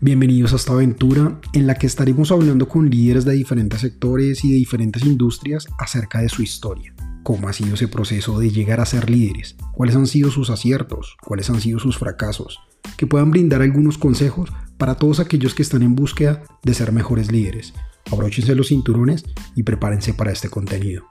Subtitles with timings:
[0.00, 4.52] Bienvenidos a esta aventura en la que estaremos hablando con líderes de diferentes sectores y
[4.52, 6.94] de diferentes industrias acerca de su historia.
[7.24, 11.16] Cómo ha sido ese proceso de llegar a ser líderes, cuáles han sido sus aciertos,
[11.20, 12.60] cuáles han sido sus fracasos,
[12.96, 17.32] que puedan brindar algunos consejos para todos aquellos que están en búsqueda de ser mejores
[17.32, 17.74] líderes.
[18.12, 19.24] Abróchense los cinturones
[19.56, 21.06] y prepárense para este contenido.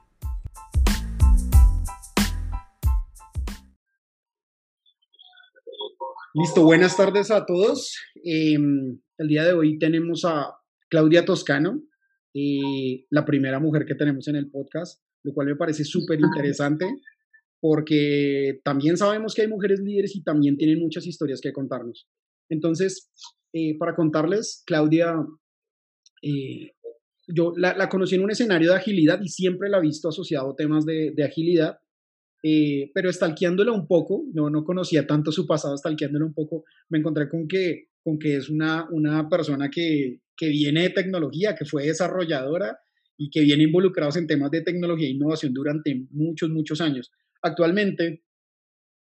[6.39, 7.97] Listo, buenas tardes a todos.
[8.23, 10.53] Em, el día de hoy tenemos a
[10.87, 11.81] Claudia Toscano,
[12.35, 16.85] eh, la primera mujer que tenemos en el podcast, lo cual me parece súper interesante
[17.59, 22.07] porque también sabemos que hay mujeres líderes y también tienen muchas historias que contarnos.
[22.49, 23.09] Entonces,
[23.51, 25.15] eh, para contarles, Claudia,
[26.21, 26.73] eh,
[27.27, 30.55] yo la, conocí en un escenario de agilidad y siempre la he visto asociado a
[30.55, 31.79] temas de, de agilidad
[32.43, 36.99] eh, pero stalkeándola un poco, no, no conocía tanto su pasado, stalkeándola un poco, me
[36.99, 41.65] encontré con que, con que es una, una persona que, que viene de tecnología, que
[41.65, 42.77] fue desarrolladora
[43.17, 47.11] y que viene involucrados en temas de tecnología e innovación durante muchos, muchos años.
[47.41, 48.23] Actualmente,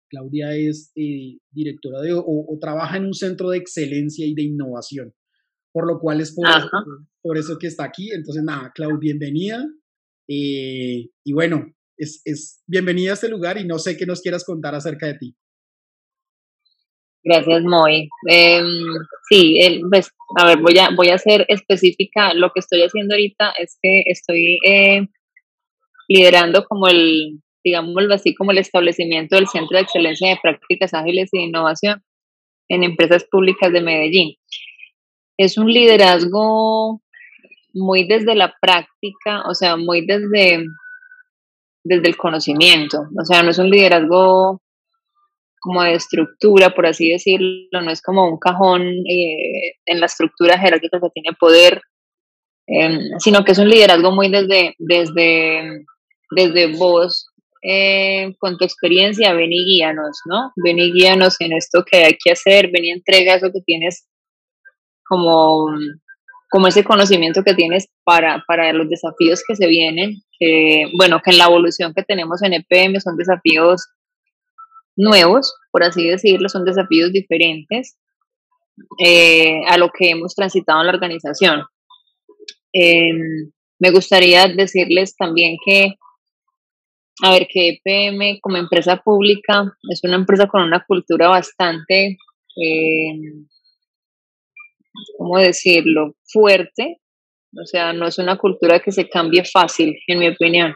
[0.09, 5.13] Claudia es eh, directora de, o, trabaja en un centro de excelencia y de innovación,
[5.73, 6.69] por lo cual es por, eso,
[7.21, 8.11] por eso, que está aquí.
[8.11, 9.65] Entonces, nada, Claudia, bienvenida.
[10.27, 14.75] Eh, y bueno, es, bienvenida a este lugar y no sé qué nos quieras contar
[14.75, 15.35] acerca de ti.
[17.23, 18.07] Gracias, Moy.
[18.29, 18.65] Em,
[19.29, 22.33] sí, pues, a ver, voy a, voy a ser específica.
[22.35, 25.07] Lo que estoy haciendo ahorita es que estoy eh,
[26.07, 31.29] liderando como el, digámoslo así, como el establecimiento del Centro de Excelencia de Prácticas Ágiles
[31.33, 32.03] y Innovación
[32.69, 34.35] en empresas públicas de Medellín.
[35.37, 37.01] Es un liderazgo
[37.73, 40.63] muy desde la práctica, o sea, muy desde
[41.85, 44.59] desde el conocimiento, o sea, no es un liderazgo
[45.59, 50.57] como de estructura, por así decirlo, no es como un cajón eh, en la estructura
[50.57, 51.81] jerárquica que tiene poder,
[52.67, 55.85] em, sino que es un liderazgo muy desde, desde,
[56.31, 57.27] desde vos,
[57.61, 60.51] eh, con tu experiencia, ven y guíanos, ¿no?
[60.63, 64.07] Ven y guíanos en esto que hay que hacer, ven y entrega eso que tienes
[65.07, 65.67] como
[66.55, 71.31] como ese conocimiento que tienes para, para los desafíos que se vienen, que bueno, que
[71.31, 73.87] en la evolución que tenemos en EPM son desafíos
[74.95, 77.97] nuevos, por así decirlo, son desafíos diferentes
[79.03, 81.63] eh, a lo que hemos transitado en la organización.
[82.73, 85.95] Em, me gustaría decirles también que,
[87.23, 92.17] a ver, que EPM como empresa pública es una empresa con una cultura bastante
[92.57, 93.47] em,
[95.17, 97.01] ¿cómo decirlo?, fuerte.
[97.61, 100.75] O sea, no es una cultura que se cambie fácil, en mi opinión.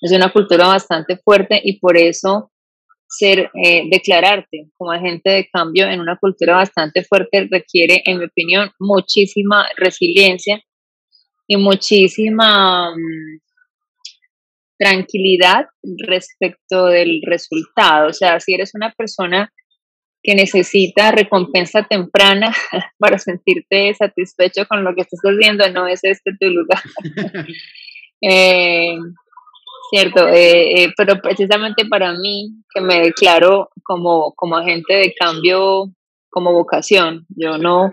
[0.00, 2.50] Es una cultura bastante fuerte y por eso
[3.08, 8.24] ser, eh, declararte como agente de cambio en una cultura bastante fuerte requiere, en mi
[8.24, 10.60] opinión, muchísima resiliencia
[11.46, 13.40] y muchísima mm,
[14.78, 15.66] tranquilidad
[16.06, 18.08] respecto del resultado.
[18.08, 19.52] O sea, si eres una persona
[20.26, 22.52] que necesita recompensa temprana
[22.98, 26.82] para sentirte satisfecho con lo que estás haciendo, no es este tu lugar.
[28.22, 28.96] Eh,
[29.90, 35.92] cierto, eh, eh, pero precisamente para mí, que me declaro como, como agente de cambio,
[36.30, 37.92] como vocación, yo no,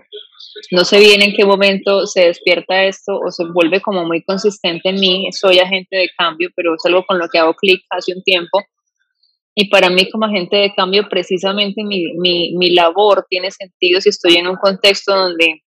[0.70, 4.88] no sé bien en qué momento se despierta esto o se vuelve como muy consistente
[4.88, 8.14] en mí, soy agente de cambio, pero es algo con lo que hago clic hace
[8.16, 8.62] un tiempo
[9.54, 14.08] y para mí como agente de cambio, precisamente mi, mi, mi labor tiene sentido si
[14.08, 15.62] estoy en un contexto donde,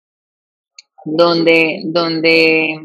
[1.04, 2.80] donde, donde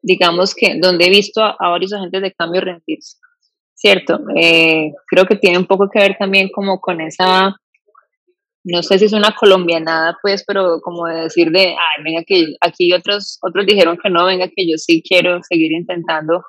[0.00, 3.18] digamos que, donde he visto a, varios agentes de cambio rendirse.
[3.74, 7.56] Cierto, eh, creo que tiene un poco que ver también como con esa,
[8.62, 12.54] no sé si es una colombianada, pues, pero como de decir de, ay, venga que
[12.60, 16.44] aquí otros, otros dijeron que no, venga que yo sí quiero seguir intentando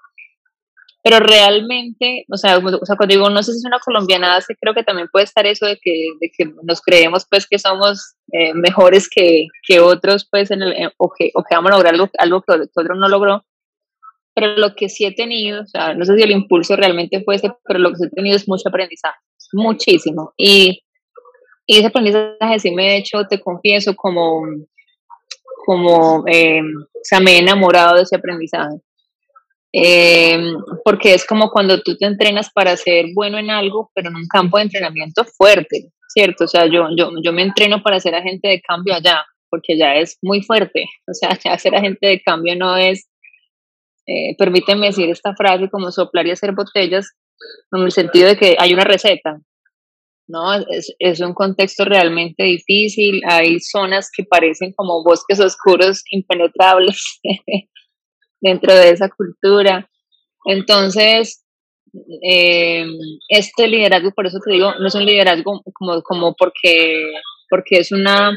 [1.08, 5.08] pero realmente, o sea, cuando digo no sé si es una colombiana, creo que también
[5.10, 9.46] puede estar eso de que, de que nos creemos pues que somos eh, mejores que,
[9.66, 12.42] que, otros pues en el, eh, o, que, o que vamos a lograr algo, algo
[12.42, 13.46] que otro no logró,
[14.36, 17.36] pero lo que sí he tenido, o sea, no sé si el impulso realmente fue
[17.36, 19.18] ese, pero lo que sí he tenido es mucho aprendizaje,
[19.54, 20.84] muchísimo, y,
[21.66, 24.42] y ese aprendizaje sí me ha hecho, te confieso, como,
[25.66, 28.82] como, eh, o sea, me he enamorado de ese aprendizaje
[29.80, 30.40] eh,
[30.84, 34.28] porque es como cuando tú te entrenas para ser bueno en algo, pero en un
[34.28, 36.46] campo de entrenamiento fuerte, ¿cierto?
[36.46, 39.96] O sea, yo, yo, yo me entreno para ser agente de cambio allá, porque ya
[39.96, 43.08] es muy fuerte, o sea, ya ser agente de cambio no es,
[44.08, 47.12] eh, permíteme decir esta frase como soplar y hacer botellas,
[47.72, 49.40] en el sentido de que hay una receta,
[50.28, 50.56] ¿no?
[50.56, 57.20] Es, es, un contexto realmente difícil, hay zonas que parecen como bosques oscuros impenetrables
[58.42, 59.90] dentro de esa cultura.
[60.46, 61.44] Entonces,
[62.24, 62.86] eh,
[63.30, 67.12] este liderazgo, por eso te digo, no es un liderazgo como, como porque,
[67.50, 68.36] porque es una,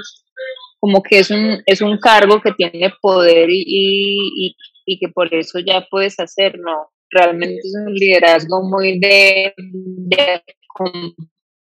[0.79, 4.57] como que es un, es un cargo que tiene poder y, y,
[4.87, 10.43] y que por eso ya puedes hacer, no, realmente es un liderazgo muy de, de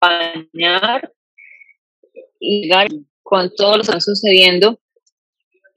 [0.01, 1.13] acompañar
[2.41, 2.69] y
[3.23, 4.79] con todo lo que está sucediendo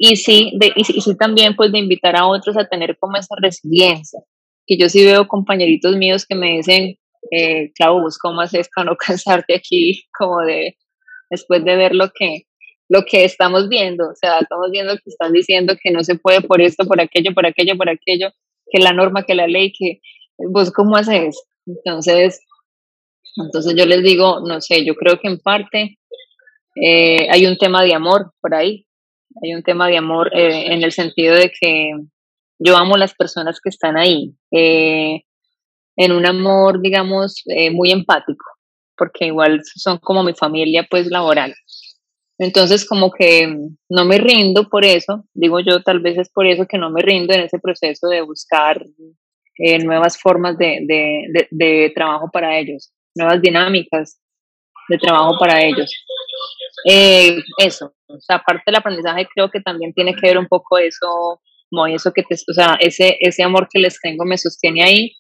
[0.02, 3.36] y sí, de, y, sí también pues de invitar a otros a tener como esa
[3.38, 4.22] resiliencia,
[4.66, 6.96] que yo sí veo compañeritos míos que me dicen,
[7.32, 10.78] eh, Clau, cómo haces para no cansarte aquí, como de,
[11.30, 12.44] después de ver lo que,
[12.88, 16.40] lo que estamos viendo, o sea, estamos viendo que están diciendo que no se puede
[16.40, 18.32] por esto, por aquello, por aquello, por aquello,
[18.72, 20.00] que la norma, que la ley, que
[20.38, 21.44] vos cómo haces.
[21.66, 22.40] Entonces,
[23.36, 26.00] entonces yo les digo, no sé, yo creo que en parte
[26.82, 28.86] eh, hay un tema de amor por ahí,
[29.42, 31.92] hay un tema de amor eh, en el sentido de que
[32.60, 35.22] yo amo las personas que están ahí, eh,
[35.96, 37.44] en un amor, digamos,
[37.74, 38.46] muy empático,
[38.98, 41.54] porque igual son como mi familia, pues, laboral.
[42.38, 43.54] Entonces, como que
[43.90, 47.02] no me rindo por eso, digo yo, tal vez es por eso que no me
[47.02, 48.82] rindo en ese proceso de buscar
[49.84, 54.20] nuevas formas de, de, de trabajo para ellos nuevas dinámicas
[54.88, 55.92] de trabajo para ellos.
[56.86, 60.78] Eh, eso, o sea, aparte del aprendizaje creo que también tiene que ver un poco
[60.78, 61.42] eso,
[61.90, 65.16] eso que te, o sea, ese, ese amor que les tengo me sostiene ahí.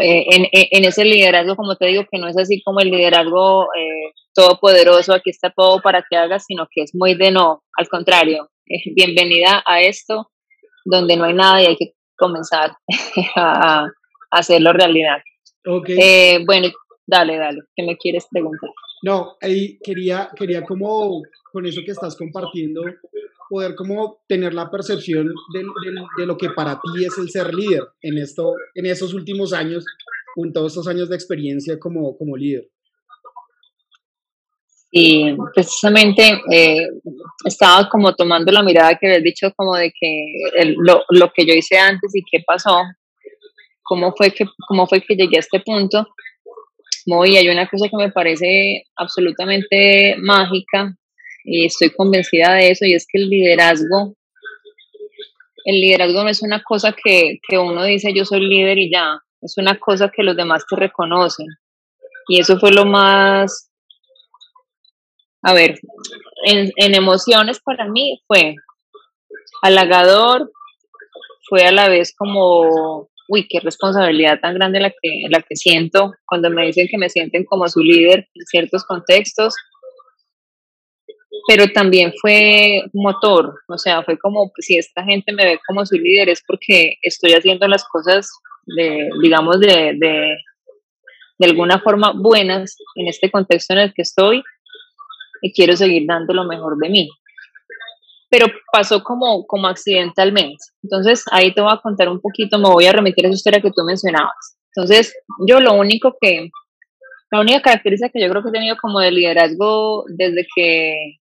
[0.00, 3.64] Eh, en, en, ese liderazgo, como te digo, que no es así como el liderazgo
[3.74, 7.88] eh, todopoderoso, aquí está todo para que hagas, sino que es muy de no, al
[7.88, 8.48] contrario,
[8.96, 10.30] bienvenida a esto,
[10.86, 12.72] donde no hay nada y hay que comenzar
[13.36, 13.88] a, a
[14.30, 15.18] hacerlo realidad.
[15.64, 15.96] Okay.
[16.00, 16.68] Eh, bueno,
[17.06, 18.70] dale, dale, ¿qué me quieres preguntar?
[19.02, 21.22] No, ahí quería, quería como
[21.52, 22.82] con eso que estás compartiendo,
[23.48, 28.18] poder como tener la percepción de, lo que para ti es el ser líder en,
[28.18, 29.84] esto, en esos últimos años,
[30.34, 32.68] con todos estos años de experiencia como, como líder.
[34.90, 36.86] Y precisamente eh,
[37.44, 41.46] estaba como tomando la mirada que habías dicho como de que el, lo, lo, que
[41.46, 42.76] yo hice antes y qué pasó
[43.92, 46.08] cómo fue que, cómo fue que llegué a este punto.
[47.06, 50.94] Muy, hay una cosa que me parece absolutamente mágica
[51.44, 54.14] y estoy convencida de eso y es que el liderazgo,
[55.64, 59.18] el liderazgo no es una cosa que, que uno dice yo soy líder y ya,
[59.40, 61.46] es una cosa que los demás te reconocen.
[62.28, 63.70] Y eso fue lo más,
[65.42, 65.80] a ver,
[66.44, 68.54] en, en emociones para mí fue
[69.62, 70.52] halagador,
[71.48, 76.12] fue a la vez como uy, qué responsabilidad tan grande la que, la que siento
[76.26, 79.54] cuando me dicen que me sienten como su líder en ciertos contextos,
[81.48, 85.86] pero también fue motor, o sea, fue como, pues, si esta gente me ve como
[85.86, 88.28] su líder es porque estoy haciendo las cosas,
[88.76, 90.36] de, digamos, de, de,
[91.38, 94.42] de alguna forma buenas en este contexto en el que estoy
[95.40, 97.08] y quiero seguir dando lo mejor de mí
[98.32, 100.64] pero pasó como, como accidentalmente.
[100.82, 103.60] Entonces, ahí te voy a contar un poquito, me voy a remitir a esa historia
[103.60, 104.56] que tú mencionabas.
[104.74, 105.14] Entonces,
[105.46, 106.48] yo lo único que,
[107.30, 111.18] la única característica que yo creo que he tenido como de liderazgo desde que,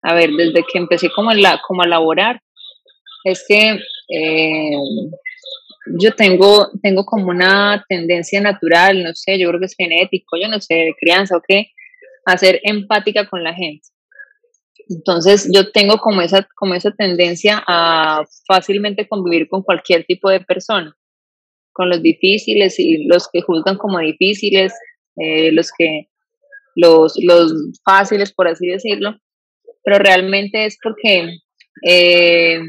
[0.00, 2.40] a ver, desde que empecé como, la, como a laborar,
[3.24, 3.78] es que
[4.08, 4.78] eh,
[6.00, 10.48] yo tengo, tengo como una tendencia natural, no sé, yo creo que es genético, yo
[10.48, 11.72] no sé, de crianza o qué,
[12.24, 13.86] a ser empática con la gente.
[14.88, 20.40] Entonces yo tengo como esa, como esa tendencia a fácilmente convivir con cualquier tipo de
[20.40, 20.96] persona,
[21.72, 24.72] con los difíciles y los que juzgan como difíciles,
[25.16, 26.08] eh, los que
[26.74, 27.52] los, los
[27.84, 29.16] fáciles, por así decirlo,
[29.84, 31.28] pero realmente es porque
[31.86, 32.60] eh,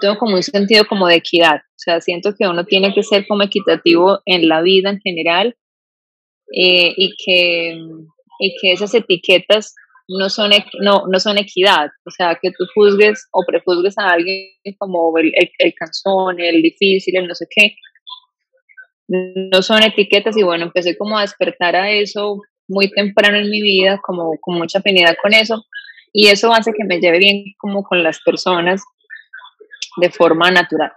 [0.00, 3.26] tengo como un sentido como de equidad, o sea, siento que uno tiene que ser
[3.26, 5.56] como equitativo en la vida en general
[6.52, 7.78] eh, y, que,
[8.40, 9.74] y que esas etiquetas
[10.08, 14.50] no son, no, no son equidad, o sea, que tú juzgues o prejuzgues a alguien
[14.78, 15.74] como el, el, el
[16.38, 17.74] el difícil, el no sé qué,
[19.08, 23.62] no son etiquetas y bueno, empecé como a despertar a eso muy temprano en mi
[23.62, 25.64] vida, como con mucha afinidad con eso,
[26.12, 28.82] y eso hace que me lleve bien como con las personas
[30.00, 30.92] de forma natural.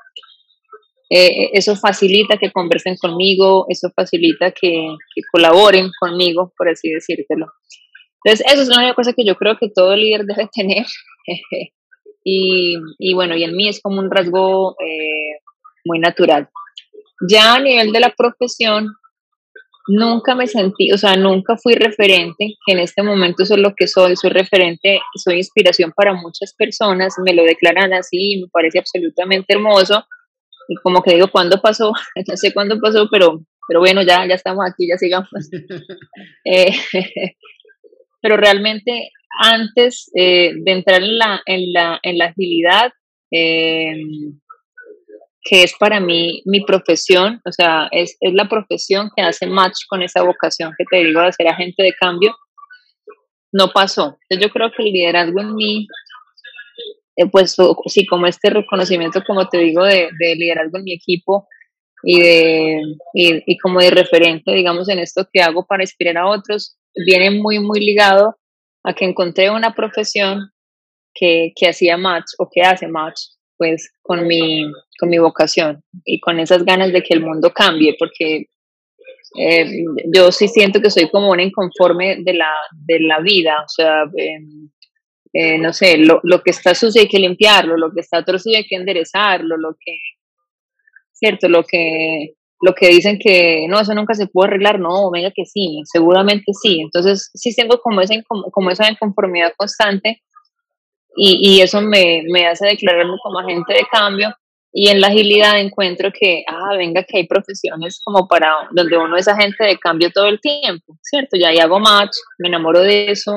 [1.09, 7.47] Eh, eso facilita que conversen conmigo, eso facilita que, que colaboren conmigo, por así decírtelo.
[8.27, 10.86] Entonces, eso es la única cosa que yo creo que todo líder debe tener.
[12.25, 15.39] y, y, bueno, y en mí es como un rasgo eh,
[15.86, 16.50] muy natural.
[17.29, 18.89] Ya a nivel de la profesión,
[19.88, 23.88] nunca me sentí, o sea, nunca fui referente, que en este momento soy lo que
[23.88, 29.53] soy, soy referente, soy inspiración para muchas personas, me lo declaran así, me parece absolutamente
[29.53, 30.05] hermoso.
[30.67, 31.93] Y como que digo, ¿cuándo pasó?
[32.27, 35.29] No sé cuándo pasó, pero, pero bueno, ya, ya estamos aquí, ya sigamos.
[36.43, 36.72] Eh,
[38.21, 42.91] pero realmente antes eh, de entrar en la, en la, en la agilidad,
[43.31, 43.95] eh,
[45.43, 49.77] que es para mí mi profesión, o sea, es, es, la profesión que hace match
[49.88, 52.36] con esa vocación que te digo de ser agente de cambio,
[53.51, 54.17] no pasó.
[54.24, 55.88] Entonces yo creo que el liderazgo en mí,
[57.15, 57.55] eh, pues
[57.86, 61.47] sí, como este reconocimiento, como te digo, de, de liderazgo en mi equipo
[62.04, 62.82] y, de,
[63.13, 67.32] y, y, como de referente, digamos, en esto que hago para inspirar a otros, viene
[67.32, 68.36] muy, muy ligado
[68.84, 70.51] a que encontré una profesión
[71.13, 73.20] que, que hacía match o que hace match
[73.58, 77.96] pues con mi, con mi vocación y con esas ganas de que el mundo cambie,
[77.98, 78.46] porque
[79.39, 83.68] eh, yo sí siento que soy como una inconforme de la, de la vida, o
[83.68, 84.70] sea, em,
[85.34, 88.58] eh, no sé, lo, lo, que está sucio hay que limpiarlo, lo que está torcido
[88.58, 89.98] hay que enderezarlo, lo que,
[91.17, 95.31] cierto, lo que, lo que dicen que no, eso nunca se puede arreglar, no, venga
[95.36, 98.15] que sí, seguramente sí, entonces sí tengo como esa,
[98.51, 100.21] como esa inconformidad constante
[101.19, 104.36] y, eso me, me, hace declararme como agente de cambio
[104.71, 109.17] y en la agilidad encuentro que, ah, venga, que hay profesiones como para donde uno
[109.17, 111.36] es agente de cambio todo el tiempo, ¿cierto?
[111.36, 113.33] Ya ahí hago match, me enamoro de eso,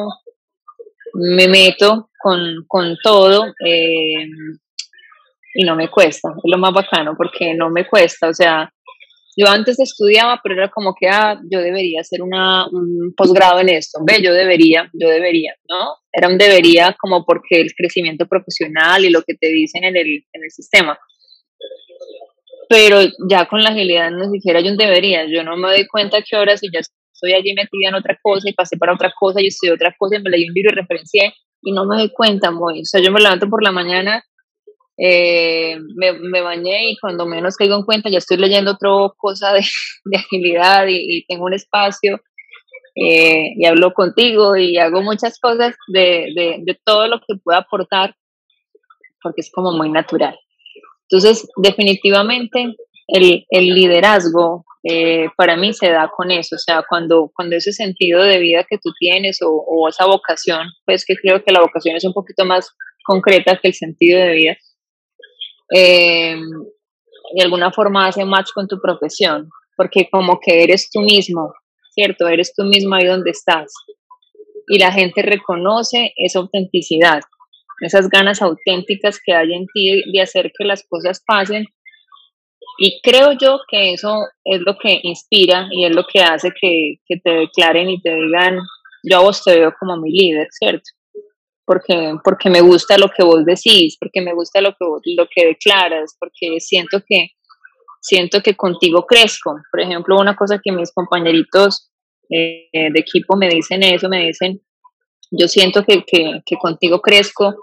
[1.14, 4.28] me meto con, con todo eh,
[5.54, 8.70] y no me cuesta, es lo más bacano porque no me cuesta, o sea,
[9.36, 13.68] yo antes estudiaba, pero era como que, ah, yo debería hacer una, un posgrado en
[13.70, 15.94] esto, ve, yo debería, yo debería, ¿no?
[16.12, 20.24] Era un debería como porque el crecimiento profesional y lo que te dicen en el,
[20.32, 20.98] en el sistema.
[22.68, 26.22] Pero ya con la agilidad no siquiera yo un debería, yo no me doy cuenta
[26.22, 29.40] que ahora si ya estoy allí metida en otra cosa y pasé para otra cosa
[29.40, 32.10] y estudié otra cosa y me leí un libro y referencié y no me doy
[32.10, 32.80] cuenta, muy.
[32.80, 34.24] O sea, yo me levanto por la mañana
[35.02, 39.62] eh, me, bañé y cuando menos caigo en cuenta ya estoy leyendo otra cosa de,
[40.14, 42.20] agilidad y, tengo un espacio
[42.94, 48.14] eh, y hablo contigo y hago muchas cosas de, de, todo lo que pueda aportar
[49.22, 50.38] porque es como muy natural.
[51.08, 52.74] Entonces, definitivamente
[53.08, 57.72] el, el liderazgo eh, para mí se da con eso, o sea, cuando, cuando ese
[57.72, 61.60] sentido de vida que tú tienes o, o esa vocación, pues que creo que la
[61.60, 62.70] vocación es un poquito más
[63.04, 64.56] concreta que el sentido de vida,
[65.74, 66.36] eh,
[67.34, 71.54] de alguna forma hace match con tu profesión, porque como que eres tú mismo,
[71.92, 72.28] ¿cierto?
[72.28, 73.72] Eres tú mismo ahí donde estás.
[74.68, 77.22] Y la gente reconoce esa autenticidad,
[77.80, 81.66] esas ganas auténticas que hay en ti de hacer que las cosas pasen.
[82.78, 86.96] Y creo yo que eso es lo que inspira y es lo que hace que,
[87.06, 88.58] que te declaren y te digan,
[89.02, 90.84] yo a vos te veo como mi líder, ¿cierto?
[91.70, 94.84] Porque, porque me gusta lo que vos decís, porque me gusta lo que,
[95.16, 97.28] lo que declaras, porque siento que,
[98.00, 99.54] siento que contigo crezco.
[99.70, 101.92] Por ejemplo, una cosa que mis compañeritos
[102.28, 104.60] eh, de equipo me dicen eso, me dicen,
[105.30, 107.54] yo siento que, que, que contigo crezco.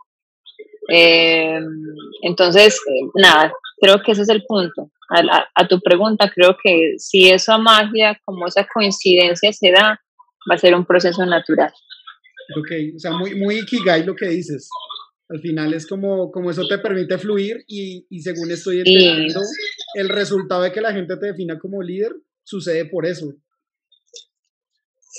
[0.90, 1.60] Eh,
[2.22, 2.80] entonces,
[3.14, 4.90] nada, creo que ese es el punto.
[5.10, 10.00] A, a, tu pregunta, creo que si esa magia, como esa coincidencia se da,
[10.50, 11.74] va a ser un proceso natural.
[12.56, 14.70] Ok, o sea, muy, muy ikigai lo que dices.
[15.30, 19.42] Al final es como, como eso te permite fluir y, y según estoy entendiendo,
[19.96, 23.34] el resultado de que la gente te defina como líder sucede por eso.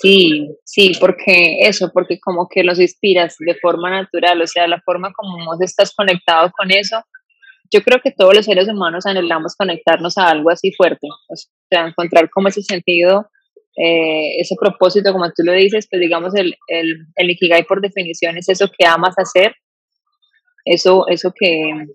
[0.01, 4.81] Sí, sí, porque eso, porque como que los inspiras de forma natural, o sea, la
[4.81, 7.03] forma como vos estás conectado con eso.
[7.71, 11.35] Yo creo que todos los seres humanos anhelamos conectarnos a algo así fuerte, o
[11.69, 13.29] sea, encontrar como ese sentido
[13.81, 18.37] eh, ese propósito, como tú lo dices, pues digamos, el, el, el, Ikigai por definición
[18.37, 19.55] es eso que amas hacer,
[20.65, 21.87] eso, eso que,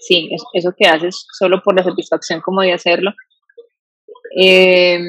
[0.00, 3.12] sí, eso que haces solo por la satisfacción como de hacerlo.
[4.40, 5.00] Eh,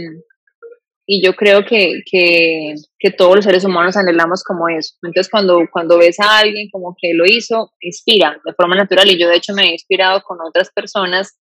[1.08, 4.96] y yo creo que, que, que, todos los seres humanos anhelamos como eso.
[5.04, 9.08] Entonces, cuando, cuando ves a alguien como que lo hizo, inspira de forma natural.
[9.12, 11.38] Y yo, de hecho, me he inspirado con otras personas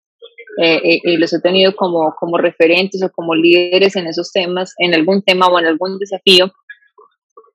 [0.62, 4.74] eh, eh, y los he tenido como, como referentes o como líderes en esos temas,
[4.78, 6.52] en algún tema o en algún desafío,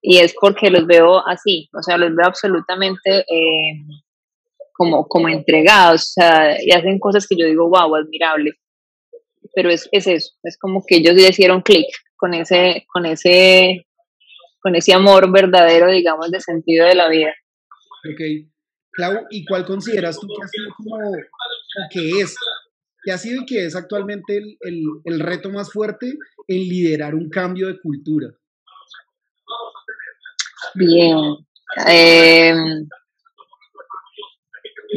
[0.02, 3.84] y es porque los veo así, o sea, los veo absolutamente eh,
[4.74, 8.54] como, como entregados, o sea, y hacen cosas que yo digo, wow, admirable,
[9.54, 11.88] pero es, es eso, es como que ellos ya hicieron clic
[12.18, 13.88] con ese, con ese,
[14.62, 17.34] con ese amor verdadero, digamos, de sentido de la vida.
[18.10, 18.50] Ok.
[18.92, 20.34] Clau, ¿y cuál consideras tú que
[20.76, 20.98] como,
[21.92, 22.36] que es
[23.04, 24.58] ¿Qué ha sido y qué es actualmente el,
[25.04, 28.28] el, reto más fuerte en liderar un cambio de cultura?
[30.76, 31.18] Bien.
[31.88, 32.54] Eh,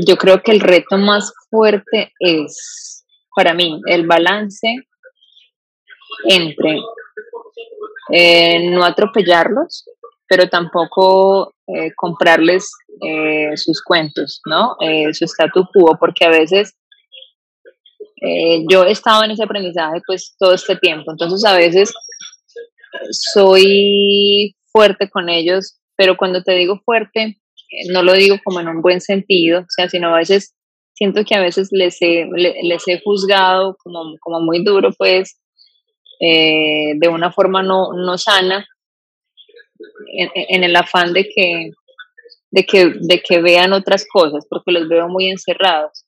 [0.07, 3.05] yo creo que el reto más fuerte es,
[3.35, 4.77] para mí, el balance
[6.29, 6.79] entre
[8.11, 9.85] eh, no atropellarlos,
[10.29, 14.77] pero tampoco eh, comprarles eh, sus cuentos, ¿no?
[15.13, 16.75] su statu quo, porque a veces
[18.69, 21.93] yo he estado en ese aprendizaje pues todo este tiempo, entonces a veces
[23.11, 27.39] soy fuerte con ellos, pero cuando te digo fuerte,
[27.91, 30.55] no lo digo como en un buen sentido, o sea, sino a veces
[30.95, 32.27] siento que a veces les he,
[32.63, 35.41] les he juzgado como, como muy duro, pues,
[36.21, 38.67] eh, de una forma no, no sana,
[40.15, 41.71] en, el afán de que,
[42.51, 46.05] de, que, de que vean otras cosas, porque los veo muy encerrados.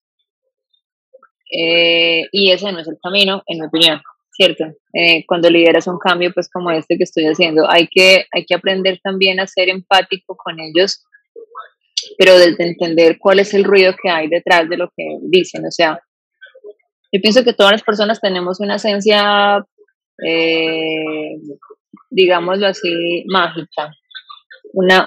[1.57, 4.01] Eh, y ese no es el camino, en mi opinión,
[4.33, 4.65] ¿cierto?
[4.93, 8.55] Eh, cuando lideras un cambio, pues como este que estoy haciendo, hay que, hay que
[8.55, 11.05] aprender también a ser empático con ellos
[12.19, 15.67] pero desde entender cuál es el ruido que hay detrás de lo que dicen.
[15.67, 16.01] O sea,
[17.13, 19.65] yo pienso que todas las personas tenemos una esencia,
[20.25, 21.37] eh,
[22.11, 23.91] digámoslo así, mágica,
[24.73, 25.07] una,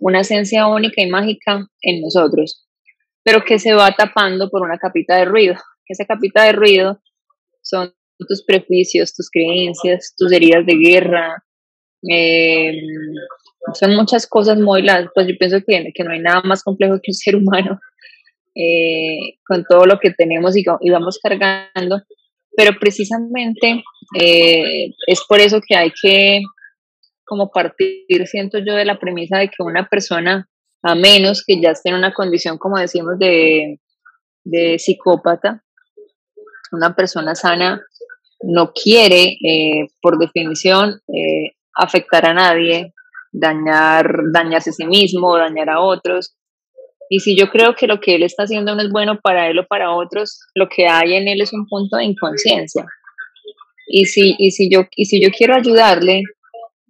[0.00, 2.66] una esencia única y mágica en nosotros,
[3.22, 5.54] pero que se va tapando por una capita de ruido.
[5.90, 7.00] Esa capita de ruido
[7.62, 7.94] son
[8.28, 11.44] tus prejuicios, tus creencias, tus heridas de guerra,
[12.08, 12.72] eh,
[13.74, 17.00] son muchas cosas muy largas, pues yo pienso que, que no hay nada más complejo
[17.02, 17.78] que un ser humano
[18.54, 22.02] eh, con todo lo que tenemos y, y vamos cargando,
[22.56, 23.82] pero precisamente
[24.18, 26.42] eh, es por eso que hay que
[27.24, 30.48] como partir, siento yo, de la premisa de que una persona,
[30.82, 33.78] a menos que ya esté en una condición, como decimos, de,
[34.42, 35.62] de psicópata,
[36.72, 37.80] una persona sana
[38.42, 41.00] no quiere, eh, por definición,
[41.74, 42.94] afectar a nadie,
[43.32, 46.34] dañar, dañarse a sí mismo, dañar a otros.
[47.08, 49.58] Y si yo creo que lo que él está haciendo no es bueno para él
[49.58, 52.86] o para otros, lo que hay en él es un punto de inconsciencia.
[53.88, 56.22] Y si, y si, yo, y si yo quiero ayudarle,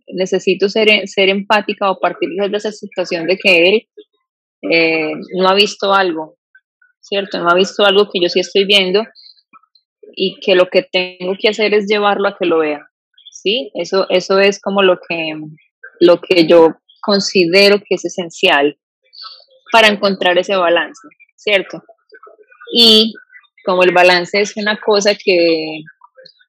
[0.08, 3.88] necesito ser, ser empática o partir de esa situación de que él
[4.70, 6.36] eh, no ha visto algo,
[7.00, 7.38] ¿cierto?
[7.38, 9.02] No ha visto algo que yo sí estoy viendo
[10.14, 12.86] y que lo que tengo que hacer es llevarlo a que lo vea,
[13.30, 13.70] ¿sí?
[13.74, 15.34] Eso, eso es como lo que,
[16.00, 18.78] lo que yo considero que es esencial
[19.72, 21.00] para encontrar ese balance,
[21.36, 21.82] ¿cierto?
[22.72, 23.14] Y
[23.64, 25.82] como el balance es una cosa que,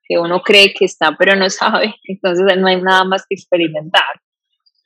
[0.07, 4.21] que uno cree que está pero no sabe, entonces no hay nada más que experimentar.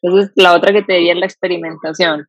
[0.02, 2.28] Entonces la otra que te diría es la experimentación.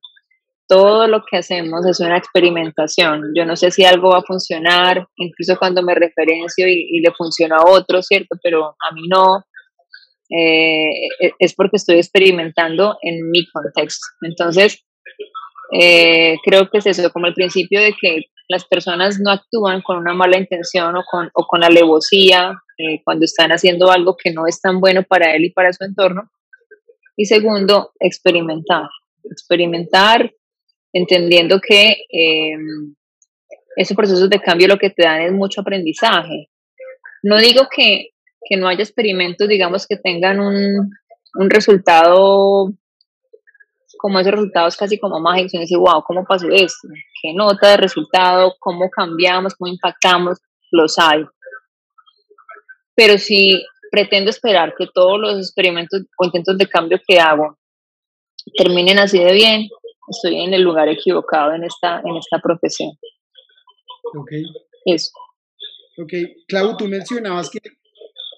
[0.69, 3.33] Todo lo que hacemos es una experimentación.
[3.37, 7.13] Yo no sé si algo va a funcionar, incluso cuando me referencio y, y le
[7.13, 8.37] funciona a otro, ¿cierto?
[8.43, 9.45] Pero a mí no,
[10.31, 14.07] eh, e, es porque estoy experimentando en mi contexto.
[14.23, 14.85] Entonces,
[15.73, 19.99] eh, creo que es eso, como el principio de que las personas no actúan con
[19.99, 24.47] una mala intención o con, o con alevosía eh, cuando están haciendo algo que no
[24.47, 26.31] es tan bueno para él y para su entorno.
[27.17, 28.89] Y segundo, experimentar.
[29.25, 30.33] Experimentar
[30.97, 32.95] entendiendo que em,
[33.77, 36.49] esos procesos de cambio lo que te dan es mucho aprendizaje.
[37.23, 38.11] No digo que
[38.49, 40.91] que no haya experimentos, digamos, que tengan un,
[41.35, 42.73] un resultado
[43.99, 46.89] como esos resultados casi como mágicos, y decir, wow, ¿cómo pasó esto?
[47.21, 48.55] ¿Qué nota de resultado?
[48.61, 49.55] ¿Cómo cambiamos?
[49.55, 50.39] ¿Cómo impactamos?
[50.71, 51.25] Los hay.
[52.95, 57.59] Pero si pretendo esperar que todos los experimentos o intentos de cambio que hago
[58.57, 59.69] terminen así de bien,
[60.09, 62.91] estoy en el lugar equivocado en esta, en esta profesión.
[64.19, 64.33] Ok.
[64.85, 65.11] Eso.
[65.99, 66.13] Ok,
[66.47, 67.59] Clau, tú mencionabas que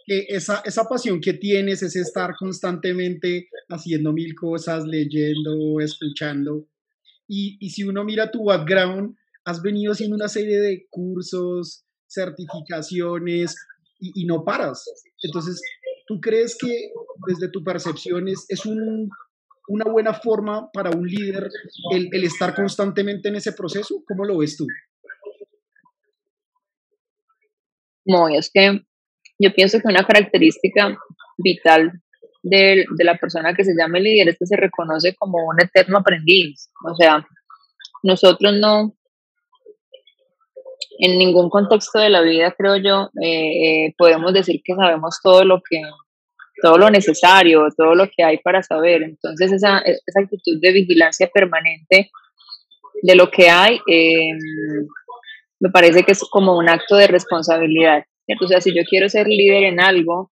[0.08, 6.66] que esa, esa pasión que tienes es estar constantemente haciendo mil cosas, leyendo, escuchando.
[7.28, 13.54] Y, y si uno mira tu background, has venido haciendo una serie de cursos, certificaciones
[14.00, 14.82] y, y no paras.
[15.22, 15.60] Entonces,
[16.06, 16.90] ¿tú crees que
[17.26, 19.10] desde tu percepción es, es un,
[19.68, 21.48] una buena forma para un líder
[21.92, 24.02] el, estar constantemente en ese proceso?
[24.06, 24.66] ¿Cómo lo ves tú?
[28.04, 28.80] No, es que
[29.38, 30.96] yo pienso que una característica
[31.36, 31.92] vital
[32.42, 36.70] de, la persona que se llama líder es que se reconoce como un eterno aprendiz.
[36.90, 37.26] O sea,
[38.02, 38.94] nosotros no,
[40.98, 45.44] en ningún contexto de la vida, creo yo, eh, eh, podemos decir que sabemos todo
[45.44, 45.82] lo que
[46.62, 49.02] todo lo necesario, todo lo que hay para saber.
[49.02, 52.10] Entonces, esa, esa actitud de vigilancia permanente
[53.02, 54.32] de lo que hay, eh,
[55.60, 58.04] me parece que es como un acto de responsabilidad.
[58.26, 58.44] ¿cierto?
[58.44, 60.30] O sea, si yo quiero ser líder en algo,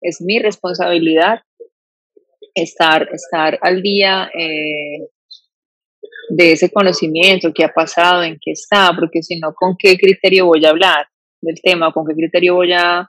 [0.00, 1.40] es mi responsabilidad
[2.54, 5.08] estar, estar al día eh,
[6.28, 10.46] de ese conocimiento, qué ha pasado, en qué está, porque si no, ¿con qué criterio
[10.46, 11.06] voy a hablar
[11.40, 11.92] del tema?
[11.92, 13.08] ¿Con qué criterio voy a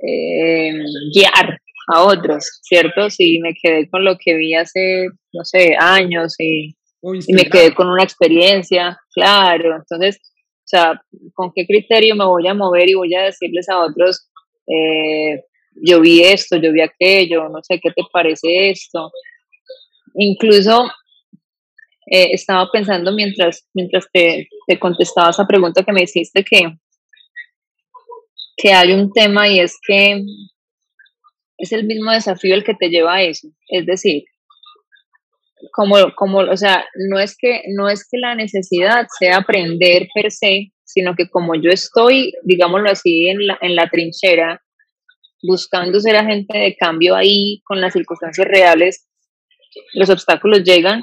[0.00, 0.72] eh,
[1.14, 2.60] guiar a otros?
[2.62, 3.10] ¿Cierto?
[3.10, 7.74] Si me quedé con lo que vi hace, no sé, años y, y me quedé
[7.74, 11.02] con una experiencia, claro, entonces, o sea,
[11.34, 14.30] ¿con qué criterio me voy a mover y voy a decirles a otros,
[14.66, 15.42] eh,
[15.82, 19.10] yo vi esto, yo vi aquello, no sé qué te parece esto?
[20.14, 20.86] Incluso
[22.06, 26.76] eh, estaba pensando mientras, mientras te, te, contestaba esa pregunta que me hiciste que,
[28.56, 30.22] que hay un tema y es que
[31.58, 33.48] es el mismo desafío el que te lleva a eso.
[33.68, 34.24] Es decir,
[35.72, 40.30] como, como, o sea, no es que, no es que la necesidad sea aprender per
[40.30, 44.60] se, sino que como yo estoy, digámoslo así, en la, en la trinchera,
[45.42, 49.06] buscando ser agente de cambio ahí, con las circunstancias reales,
[49.94, 51.02] los obstáculos llegan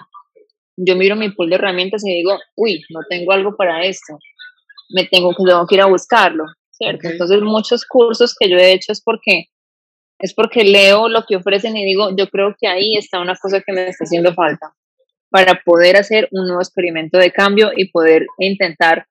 [0.77, 4.17] yo miro mi pool de herramientas y digo, uy, no tengo algo para esto,
[4.89, 7.09] me tengo, tengo que ir a buscarlo, ¿cierto?
[7.09, 9.45] Entonces muchos cursos que yo he hecho es porque
[10.21, 13.61] es porque leo lo que ofrecen y digo, yo creo que ahí está una cosa
[13.61, 14.73] que me está haciendo falta
[15.29, 19.07] para poder hacer un nuevo experimento de cambio y poder intentar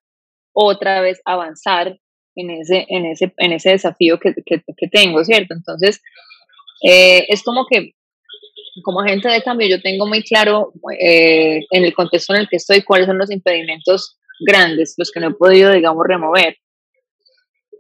[0.53, 1.99] otra vez avanzar
[2.37, 5.55] en ese, en ese, en ese desafío que, que, tengo, ¿cierto?
[5.55, 6.01] Entonces,
[6.83, 7.93] eh, es como que
[8.83, 12.57] como agente de cambio yo tengo muy claro eh, en el contexto en el que
[12.57, 16.57] estoy cuáles son los impedimentos grandes, los que no he podido, digamos, remover.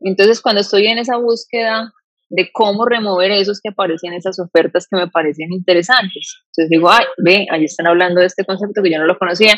[0.02, 1.92] Entonces, cuando estoy en esa búsqueda
[2.30, 6.42] de cómo remover esos que aparecen, esas ofertas que me parecen interesantes.
[6.46, 9.54] Entonces digo, ay, ve, ahí están hablando de este concepto que yo no lo conocía.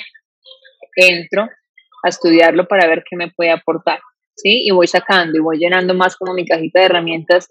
[0.96, 1.42] Entro
[2.02, 4.00] a estudiarlo para ver qué me puede aportar,
[4.34, 4.64] ¿sí?
[4.66, 7.48] Y voy sacando y voy llenando más como mi cajita de herramientas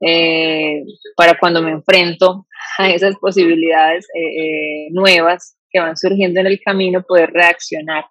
[0.00, 0.82] eh,
[1.16, 2.46] para cuando me enfrento
[2.78, 8.04] a esas posibilidades eh, eh, nuevas que van surgiendo en el camino, poder reaccionar.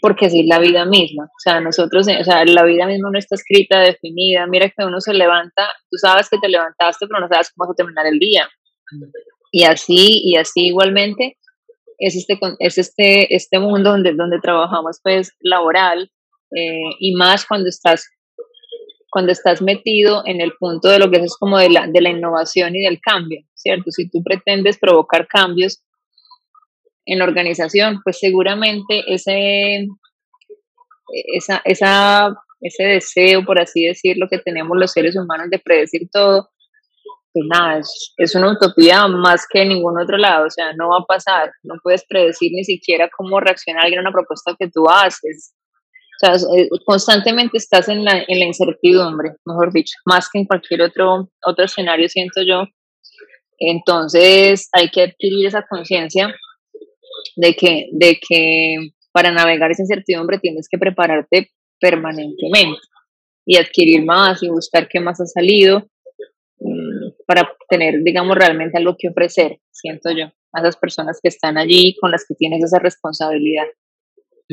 [0.00, 1.24] Porque así es la vida misma.
[1.24, 4.46] O sea, nosotros, o sea, la vida misma no está escrita, definida.
[4.46, 7.74] Mira que uno se levanta, tú sabes que te levantaste, pero no sabes cómo vas
[7.74, 8.48] a terminar el día.
[9.50, 11.36] Y así, y así igualmente,
[11.98, 16.10] es este, es este, este mundo donde, donde trabajamos, pues, laboral,
[16.98, 18.08] y más cuando estás
[19.10, 22.10] cuando estás metido en el punto de lo que es como de la, de la
[22.10, 23.90] innovación y del cambio, ¿cierto?
[23.90, 25.82] Si tú pretendes provocar cambios
[27.06, 29.86] en la organización, pues seguramente ese,
[31.34, 36.50] esa, esa, ese deseo, por así decirlo, que tenemos los seres humanos de predecir todo,
[37.32, 40.88] pues nada, es, es, una utopía más que en ningún otro lado, o sea, no
[40.88, 44.88] va a pasar, no puedes predecir ni siquiera cómo reaccionar a una propuesta que tú
[44.88, 45.54] haces,
[46.22, 46.48] o sea,
[46.84, 51.64] constantemente estás en la, en la incertidumbre, mejor dicho, más que en cualquier otro, otro
[51.64, 52.64] escenario, siento yo.
[53.58, 56.34] Entonces hay que adquirir esa conciencia
[57.40, 58.76] de que, de que
[59.12, 61.50] para navegar esa incertidumbre tienes que prepararte
[61.80, 62.80] permanentemente
[63.46, 65.88] y adquirir más y buscar qué más ha salido
[66.58, 71.56] mm, para tener, digamos, realmente algo que ofrecer, siento yo, a esas personas que están
[71.56, 73.64] allí con las que tienes esa responsabilidad.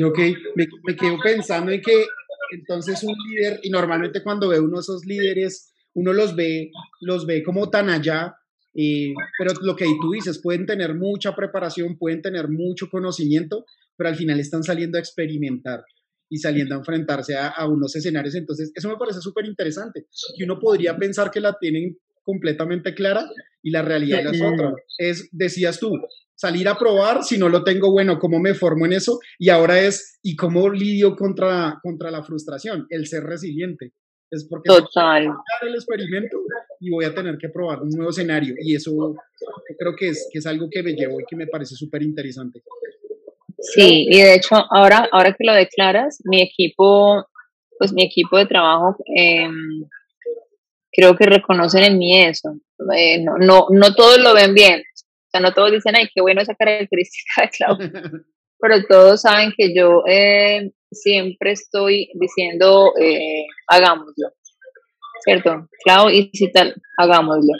[0.02, 0.18] Ok,
[0.54, 2.06] me, me quedo pensando en que
[2.52, 6.70] entonces un líder, y normalmente cuando ve uno esos líderes, uno los ve,
[7.02, 8.34] los ve como tan allá,
[8.74, 13.64] eh, pero lo que tú dices, pueden tener mucha preparación, pueden tener mucho conocimiento,
[13.96, 15.84] pero al final están saliendo a experimentar
[16.30, 18.34] y saliendo a enfrentarse a, a unos escenarios.
[18.34, 21.96] Entonces, eso me parece súper interesante, que uno podría pensar que la tienen
[22.28, 23.24] completamente clara
[23.62, 24.74] y la realidad es otra.
[24.98, 25.92] Es, decías tú,
[26.34, 29.18] salir a probar, si no lo tengo, bueno, ¿cómo me formo en eso?
[29.38, 32.86] Y ahora es, ¿y cómo lidio contra, contra la frustración?
[32.90, 33.94] El ser resiliente.
[34.30, 35.28] Es porque Total.
[35.62, 36.36] el experimento
[36.80, 38.54] y voy a tener que probar un nuevo escenario.
[38.58, 39.14] Y eso
[39.78, 42.62] creo que es, que es algo que me llevo y que me parece súper interesante.
[43.58, 47.26] Sí, y de hecho, ahora, ahora que lo declaras, mi equipo,
[47.78, 49.48] pues mi equipo de trabajo, eh,
[50.92, 52.56] creo que reconocen en mí eso.
[52.94, 56.20] Eh, no, no, no todos lo ven bien, o sea, no todos dicen, ay, qué
[56.20, 57.76] bueno esa característica de Clau,
[58.60, 64.32] pero todos saben que yo eh, siempre estoy diciendo, eh, hagámoslo,
[65.24, 65.68] ¿cierto?
[65.84, 67.52] Clau, y si tal, hagámoslo.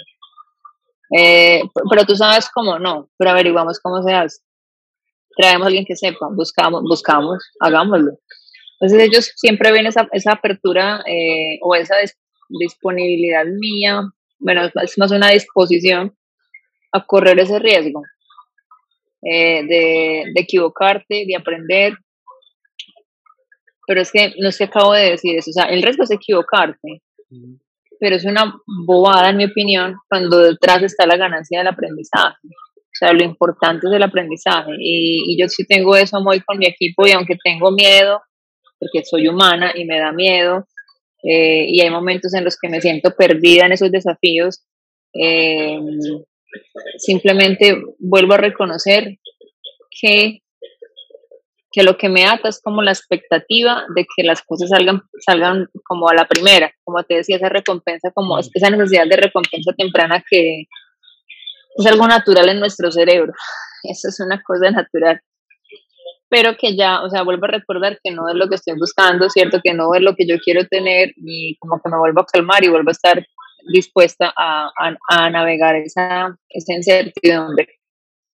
[1.11, 4.41] pero tú sabes cómo no, pero averiguamos cómo se hace.
[5.37, 8.19] Traemos a alguien que sepa, buscamos, buscamos, hagámoslo.
[8.81, 11.03] Entonces ellos siempre ven esa, esa apertura
[11.63, 11.97] o esa
[12.49, 14.03] disponibilidad mía,
[14.39, 16.17] bueno, es más una disposición
[16.93, 18.03] a correr ese riesgo
[19.23, 21.95] eh, de, de, equivocarte, de aprender.
[23.89, 26.11] Pero es que no es que acabo de decir eso, o sea, el riesgo es
[26.11, 27.01] equivocarte,
[27.99, 28.55] pero es una
[28.87, 32.37] bobada, en mi opinión, cuando detrás está la ganancia del aprendizaje.
[32.45, 34.73] O sea, lo importante es el aprendizaje.
[34.79, 38.21] Y, y yo sí tengo eso muy con mi equipo y aunque tengo miedo,
[38.79, 40.67] porque soy humana y me da miedo,
[41.23, 44.65] eh, y hay momentos en los que me siento perdida en esos desafíos,
[45.15, 45.79] eh,
[46.99, 49.17] simplemente vuelvo a reconocer
[50.01, 50.41] que,
[51.79, 55.69] que lo que me ata es como la expectativa de que las cosas salgan, salgan
[55.85, 60.25] como a la primera, como te decía, esa recompensa, como esa necesidad de recompensa temprana
[60.29, 60.63] que
[61.77, 63.33] es algo natural en nuestro cerebro.
[63.85, 65.21] Eso es una cosa natural
[66.31, 69.31] pero que ya, o sea, vuelvo a recordar que no es lo que estoy buscando,
[69.31, 69.61] ¿cierto?
[69.63, 72.63] Que no es lo que yo quiero tener y como que me vuelvo a calmar
[72.63, 73.25] y vuelvo a estar
[73.73, 74.71] dispuesta a,
[75.09, 77.69] a, navegar esa, esa incertidumbre.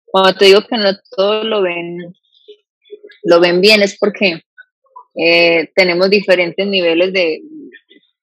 [0.07, 1.99] Cuando te digo que no todos lo ven,
[3.23, 4.43] lo ven bien es porque
[5.15, 7.41] eh, tenemos diferentes niveles de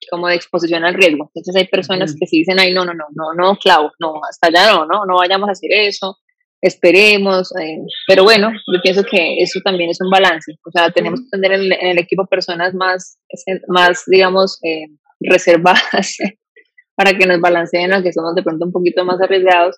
[0.10, 1.32] como de exposición al riesgo.
[1.34, 4.48] Entonces hay personas que sí dicen, ay, no, no, no, no, no, clavo, no, hasta
[4.48, 6.18] allá no, no, no vayamos a hacer eso,
[6.62, 7.78] esperemos, eh,
[8.08, 11.54] pero bueno, yo pienso que eso también es un balance, o sea, tenemos que tener
[11.54, 13.20] en, el equipo personas más,
[13.68, 14.88] más digamos, eh,
[15.22, 16.18] reservadas
[16.96, 19.78] para que nos balanceen, aunque somos de pronto un poquito más arriesgados,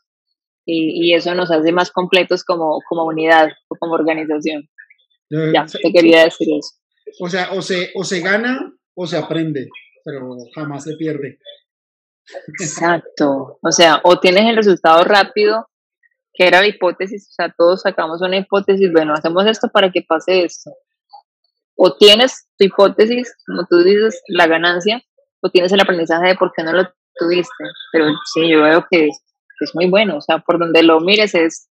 [0.65, 4.63] y, y, eso nos hace más completos como, como unidad o como organización.
[5.53, 6.75] Ya, te quería decir eso.
[7.19, 9.69] O sea, o se, o se gana o se aprende,
[10.03, 11.39] pero jamás se pierde.
[12.59, 15.67] Exacto, o sea, o tienes el resultado rápido
[16.33, 20.01] que era la hipótesis, o sea, todos sacamos una hipótesis, bueno, hacemos esto para que
[20.01, 20.71] pase esto.
[21.75, 25.01] O tienes tu hipótesis, como tú dices, la ganancia,
[25.41, 27.63] o tienes el aprendizaje de por qué no lo tuviste.
[27.91, 31.69] Pero sí, yo veo que es, muy bueno, o sea, por donde lo mires es,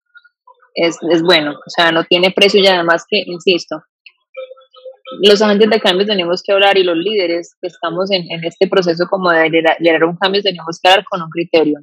[0.73, 3.81] es, es bueno, o sea, no tiene precio y además que, insisto,
[5.21, 8.67] los agentes de cambio tenemos que hablar y los líderes que estamos en, en este
[8.67, 11.79] proceso como de generar un cambio tenemos que hablar con un criterio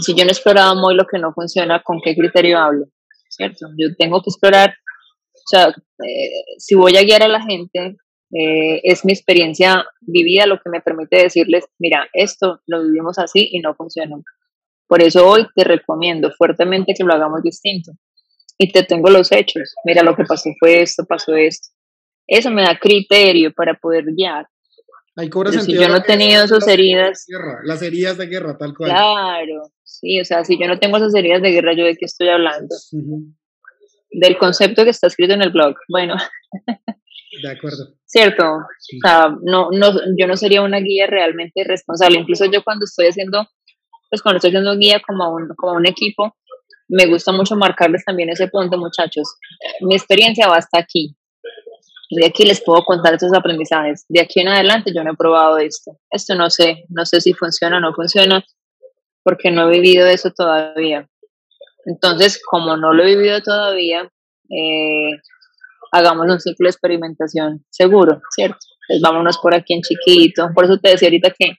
[0.00, 2.86] si yo no he explorado muy lo que no funciona, ¿con qué criterio hablo?
[3.28, 3.68] ¿Cierto?
[3.76, 7.96] Yo tengo que explorar, o sea, eh, si voy a guiar a la gente,
[8.32, 13.48] eh, es mi experiencia vivida lo que me permite decirles, mira, esto lo vivimos así
[13.52, 14.16] y no funciona.
[14.88, 17.92] Por eso hoy te recomiendo fuertemente que lo hagamos distinto.
[18.58, 19.74] Y te tengo los hechos.
[19.84, 21.68] Mira, lo que pasó fue esto, pasó esto.
[22.26, 24.46] Eso me da criterio para poder guiar
[25.64, 27.26] si yo no he tenido esas heridas.
[27.64, 28.90] las heridas de guerra, tal cual.
[28.90, 32.04] Claro, sí, o sea, si yo no tengo esas heridas de guerra, ¿yo de qué
[32.04, 32.74] estoy hablando?
[34.10, 35.74] Del concepto que está escrito en el blog.
[35.88, 36.14] Bueno.
[37.42, 37.94] De acuerdo.
[38.06, 38.44] Cierto.
[38.44, 42.18] O sea, no, no, yo no sería una guía realmente responsable.
[42.18, 43.46] Incluso yo cuando estoy haciendo,
[44.10, 46.34] pues cuando estoy haciendo guía como un, como un equipo,
[46.88, 49.36] me gusta mucho marcarles también ese punto, muchachos.
[49.80, 51.16] Mi experiencia va hasta aquí
[52.10, 54.04] de aquí les puedo contar estos aprendizajes.
[54.08, 55.92] De aquí en adelante yo no he probado esto.
[56.10, 58.44] Esto no sé, no sé si funciona o no funciona,
[59.22, 61.08] porque no he vivido eso todavía.
[61.84, 64.10] Entonces, como no lo he vivido todavía,
[64.50, 65.10] eh,
[65.92, 68.58] hagamos un ciclo de experimentación seguro, ¿cierto?
[68.86, 70.50] Pues vámonos por aquí en chiquito.
[70.54, 71.52] Por eso te decía ahorita que,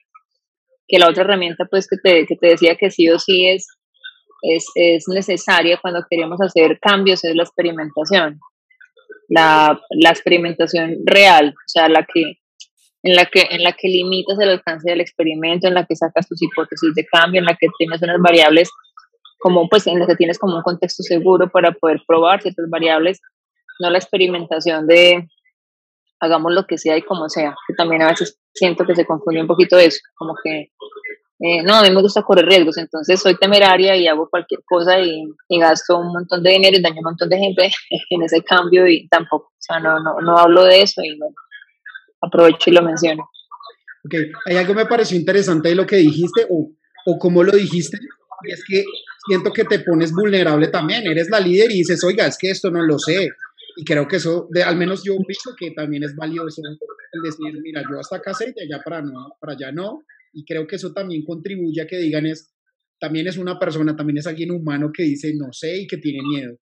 [0.90, 3.68] que la otra herramienta, pues, que te, que te decía que sí o sí es,
[4.42, 8.40] es, es necesaria cuando queremos hacer cambios, es la experimentación.
[9.28, 12.22] La, la experimentación real, o sea, la que,
[13.04, 16.26] en, la que, en la que limitas el alcance del experimento, en la que sacas
[16.26, 18.70] tus hipótesis de cambio, en la que tienes unas variables
[19.40, 23.20] como pues en la que tienes como un contexto seguro para poder probar ciertas variables,
[23.80, 25.26] no la experimentación de
[26.20, 29.40] hagamos lo que sea y como sea, que también a veces siento que se confunde
[29.40, 30.70] un poquito eso, como que
[31.42, 35.00] eh, no, a mí me gusta correr riesgos, entonces soy temeraria y hago cualquier cosa
[35.00, 35.24] y,
[35.58, 37.70] gasto un montón de dinero y daño un montón de gente
[38.10, 41.18] en ese cambio y tampoco, o sea, no, no, no hablo de eso y
[42.20, 43.30] aprovecho y lo menciono.
[44.04, 44.14] Ok,
[44.46, 46.70] hay algo que me pareció interesante de lo que dijiste o,
[47.06, 47.98] o cómo lo dijiste,
[48.42, 48.84] y es que
[49.26, 52.70] siento que te pones vulnerable también, eres la líder y dices, oiga, es que esto
[52.70, 53.30] no lo sé,
[53.76, 56.62] y creo que eso, de, al menos yo visto que también es valioso
[57.12, 60.02] el decir, mira, yo hasta acá sé y de allá para, no, para allá no,
[60.32, 62.54] y creo que eso también contribuye a que digan es,
[62.98, 66.20] también es una persona, también es alguien humano que dice no sé y que tiene
[66.22, 66.56] miedo.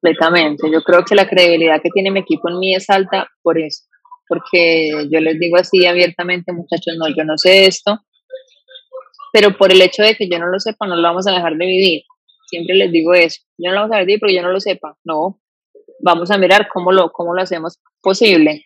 [0.00, 3.58] Completamente, yo creo que la credibilidad que tiene mi equipo en mí es alta por
[3.58, 3.84] eso,
[4.28, 8.00] porque yo les digo así abiertamente, muchachos, no, yo no sé esto,
[9.32, 11.56] pero por el hecho de que yo no lo sepa, no lo vamos a dejar
[11.56, 12.02] de vivir.
[12.46, 14.96] Siempre les digo eso, yo no lo vamos a vivir porque yo no lo sepa,
[15.04, 15.40] no,
[16.04, 18.64] vamos a mirar cómo lo, cómo lo hacemos posible.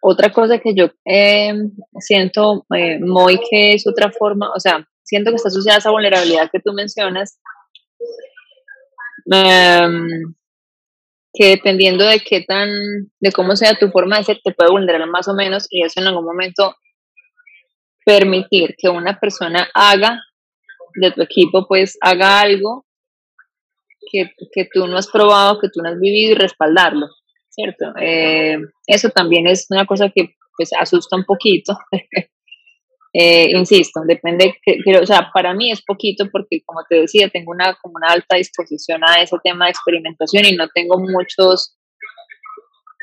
[0.00, 1.52] Otra cosa que yo eh,
[1.98, 5.90] siento eh, muy que es otra forma, o sea, siento que está asociada a esa
[5.90, 7.40] vulnerabilidad que tú mencionas,
[9.30, 10.34] em,
[11.32, 12.68] que dependiendo de qué tan,
[13.20, 16.00] de cómo sea tu forma de ser, te puede vulnerar más o menos y eso
[16.00, 16.76] en algún momento
[18.04, 20.22] permitir que una persona haga
[21.00, 22.85] de tu equipo, pues haga algo
[24.10, 27.08] que, que tú no has probado, que tú no has vivido y respaldarlo,
[27.48, 27.92] ¿cierto?
[28.00, 31.78] Eh, eso también es una cosa que pues asusta un poquito.
[33.18, 37.50] Eh, insisto, depende, pero, o sea, para mí es poquito porque, como te decía, tengo
[37.50, 41.78] una, como una alta disposición a ese tema de experimentación y no tengo muchos,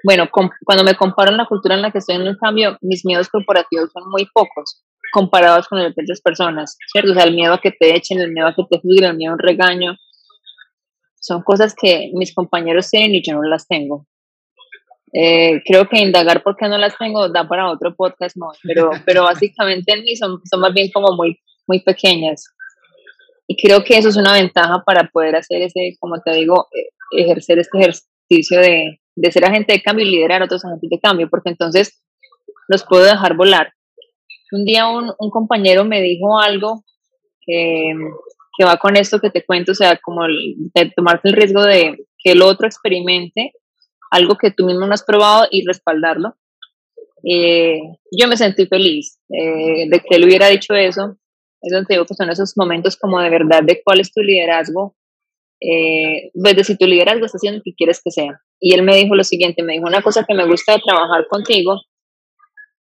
[0.03, 3.03] bueno, cuando me comparo en la cultura en la que estoy en el cambio, mis
[3.05, 7.11] miedos corporativos son muy pocos comparados con el de otras personas, ¿cierto?
[7.11, 9.17] O sea, el miedo a que te echen, el miedo a que te juzguen, el
[9.17, 9.95] miedo a un regaño,
[11.23, 14.05] son cosas que mis compañeros tienen y yo no las tengo.
[15.13, 18.89] Eh, creo que indagar por qué no las tengo da para otro podcast, no, pero,
[19.05, 22.43] pero básicamente en mí son, son más bien como muy, muy pequeñas.
[23.47, 26.89] Y creo que eso es una ventaja para poder hacer ese, como te digo, eh,
[27.11, 30.99] ejercer este ejercicio de, de ser agente de cambio y liderar a otros agentes de
[30.99, 32.03] cambio, porque entonces
[32.67, 33.71] los puedo dejar volar.
[34.51, 36.83] Un día un, un compañero me dijo algo
[37.45, 37.93] que,
[38.57, 41.63] que, va con esto que te cuento, o sea, como el, de tomarte el riesgo
[41.63, 43.53] de que el otro experimente
[44.13, 46.35] algo que tú mismo no has probado y respaldarlo.
[47.27, 47.79] Eh,
[48.11, 51.17] yo me sentí feliz eh, de que él hubiera dicho eso.
[51.61, 54.95] Es donde digo que son esos momentos como de verdad de cuál es tu liderazgo,
[55.61, 58.39] eh, pues de si tu liderazgo está haciendo lo que quieres que sea.
[58.59, 61.25] Y él me dijo lo siguiente, me dijo una cosa que me gusta de trabajar
[61.27, 61.81] contigo,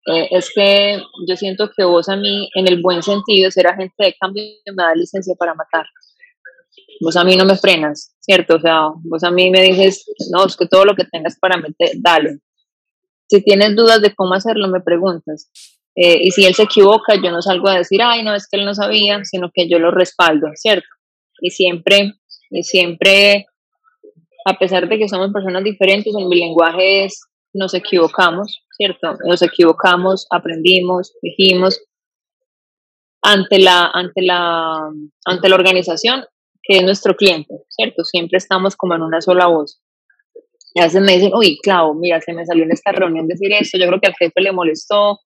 [0.07, 3.95] eh, es que yo siento que vos a mí, en el buen sentido, ser agente
[3.97, 5.85] de cambio, me da licencia para matar
[7.01, 8.55] vos a mí no me frenas, ¿cierto?
[8.55, 11.57] O sea, vos a mí me dices, no, es que todo lo que tengas para
[11.57, 12.39] meter, dale.
[13.29, 15.49] Si tienes dudas de cómo hacerlo, me preguntas.
[15.95, 18.57] Eh, y si él se equivoca, yo no salgo a decir, ay, no, es que
[18.57, 20.87] él no sabía, sino que yo lo respaldo, ¿cierto?
[21.41, 22.13] Y siempre,
[22.51, 23.47] y siempre,
[24.45, 27.21] a pesar de que somos personas diferentes, en mi lenguaje es,
[27.53, 29.15] nos equivocamos, ¿cierto?
[29.25, 31.81] Nos equivocamos, aprendimos, dijimos,
[33.21, 34.89] ante la, ante la,
[35.25, 36.25] ante la organización
[36.61, 38.03] que es nuestro cliente, ¿cierto?
[38.03, 39.81] Siempre estamos como en una sola voz.
[40.73, 43.51] Y a veces me dicen, uy, claro, mira, se me salió en esta reunión decir
[43.53, 45.19] esto, yo creo que al jefe le molestó.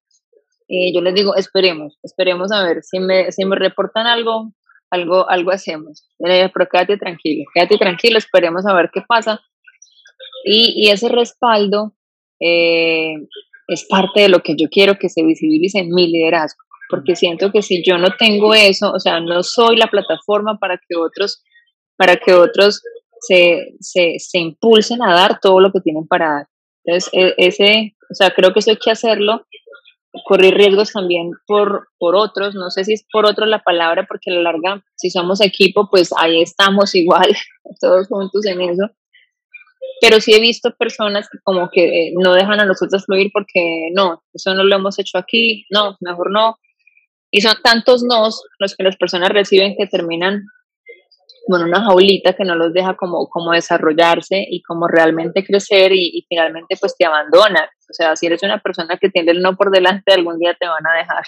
[0.68, 4.54] Y yo les digo, esperemos, esperemos a ver, si me, si me reportan algo,
[4.90, 6.08] algo, algo hacemos.
[6.18, 9.42] Pero quédate tranquilo, quédate tranquilo, esperemos a ver qué pasa.
[10.46, 11.94] Y, y ese respaldo
[12.42, 13.16] eh,
[13.68, 17.52] es parte de lo que yo quiero que se visibilice en mi liderazgo porque siento
[17.52, 21.42] que si yo no tengo eso, o sea, no soy la plataforma para que otros,
[21.96, 22.84] para que otros
[23.22, 26.48] se, se, se impulsen a dar todo lo que tienen para dar.
[26.84, 29.46] Entonces, e, ese, o sea, creo que eso hay que hacerlo,
[30.26, 34.30] correr riesgos también por, por otros, no sé si es por otros la palabra, porque
[34.30, 37.34] a la larga, si somos equipo, pues ahí estamos igual,
[37.80, 38.90] todos juntos en eso.
[40.00, 44.24] Pero sí he visto personas que como que no dejan a nosotros fluir porque no,
[44.34, 46.58] eso no lo hemos hecho aquí, no, mejor no,
[47.32, 50.44] y son tantos nos los que las personas reciben que terminan
[51.48, 56.26] con una jaulita que no los deja como, como desarrollarse y como realmente crecer y,
[56.30, 57.66] finalmente pues te abandonan.
[57.90, 60.68] O sea, si eres una persona que tiene el no por delante, algún día te
[60.68, 61.24] van a dejar.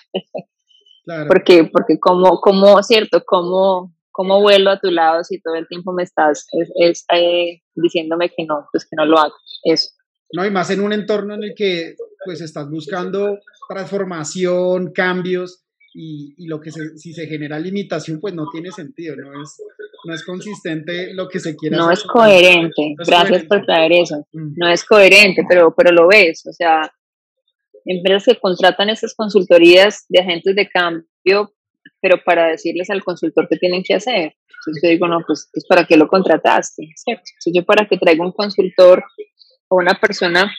[1.05, 1.25] Claro.
[1.27, 5.91] porque, porque como, como, cierto, como, como vuelo a tu lado si todo el tiempo
[5.91, 9.33] me estás es, eh, diciéndome que no, pues que no lo hago.
[9.63, 9.89] Eso.
[10.31, 16.47] No, y más en un entorno en el que pues estás buscando transformación, cambios, y,
[16.47, 19.61] lo que si se genera limitación, pues no tiene sentido, no es,
[20.05, 24.53] no es consistente lo que se quiere no Es coherente, gracias por traer eso, mm.
[24.57, 26.91] no es coherente, pero, pero lo ves, o sea,
[27.85, 31.53] empresas que contratan esas consultorías de agentes de cambio,
[32.03, 34.35] pero para decirles al consultor qué tienen que hacer.
[34.59, 36.83] Entonces yo digo, no, pues, pues ¿para qué lo contrataste?
[36.95, 37.23] ¿Cierto?
[37.25, 39.03] Entonces yo para que traiga un consultor
[39.69, 40.53] o una persona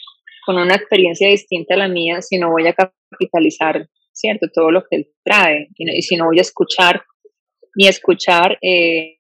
[0.47, 4.47] con una experiencia distinta a la mía, si no voy a capitalizar ¿cierto?
[4.53, 5.69] Todo lo que él trae.
[5.77, 7.03] Y, si no voy a escuchar,
[7.75, 9.19] ni escuchar, eh,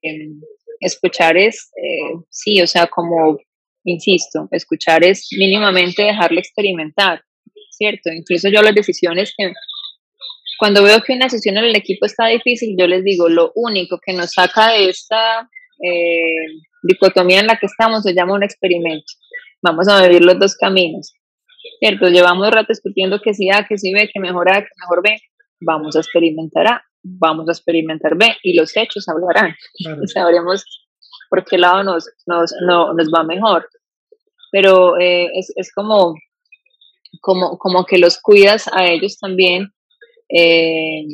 [0.80, 3.38] escuchar es, eh, sí, o sea, como,
[3.84, 7.22] insisto, escuchar es mínimamente dejarle experimentar,
[7.70, 8.10] ¿cierto?
[8.12, 9.52] Incluso yo las decisiones que,
[10.58, 13.98] cuando veo que una sesión en el equipo está difícil, yo les digo, lo único
[14.04, 15.48] que nos saca de esta
[15.82, 16.46] eh,
[16.82, 19.12] dicotomía en la que estamos se llama un experimento.
[19.62, 21.14] Vamos a vivir los dos caminos.
[21.78, 22.08] ¿cierto?
[22.08, 25.16] Llevamos rato discutiendo que sí A, que sí B, que mejor A, que mejor B.
[25.60, 29.54] Vamos a experimentar A, vamos a experimentar B y los hechos hablarán.
[29.74, 30.64] Y sabremos
[31.30, 33.68] por qué lado nos, nos, no, nos va mejor.
[34.50, 36.14] Pero eh, es, es como,
[37.20, 39.73] como, como que los cuidas a ellos también
[40.28, 41.04] eh,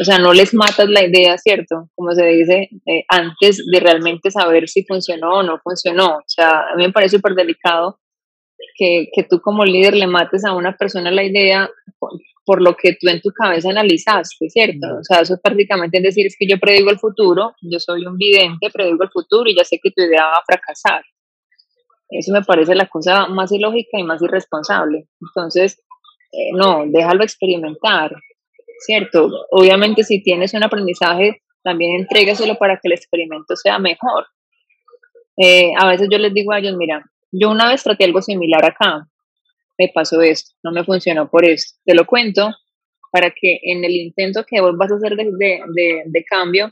[0.00, 1.88] o sea, no les matas la idea, ¿cierto?
[1.94, 6.16] Como se dice, eh, antes de realmente saber si funcionó o no funcionó.
[6.16, 8.00] O sea, a mí me parece súper delicado
[8.76, 11.70] que, que, tú como líder le mates a una persona la idea
[12.44, 14.86] por, lo que tú en tu cabeza analizaste, ¿cierto?
[15.00, 18.16] O sea, eso es prácticamente decir, es que yo predigo el futuro, yo soy un
[18.16, 21.02] vidente, predigo el futuro y ya sé que tu idea va a fracasar.
[22.08, 25.08] Eso me parece la cosa más ilógica y más irresponsable.
[25.20, 25.82] Entonces,
[26.32, 28.14] eh, no, déjalo experimentar,
[28.80, 29.30] ¿cierto?
[29.50, 34.26] Obviamente si tienes un aprendizaje, también entrégaselo para que el experimento sea mejor.
[35.36, 38.64] Eh, a veces yo les digo a ellos, mira, yo una vez traté algo similar
[38.64, 39.06] acá,
[39.78, 41.78] me pasó esto, no me funcionó por esto.
[41.84, 42.50] Te lo cuento
[43.10, 46.70] para que en el intento que vos vas a hacer de, de, de, cambio,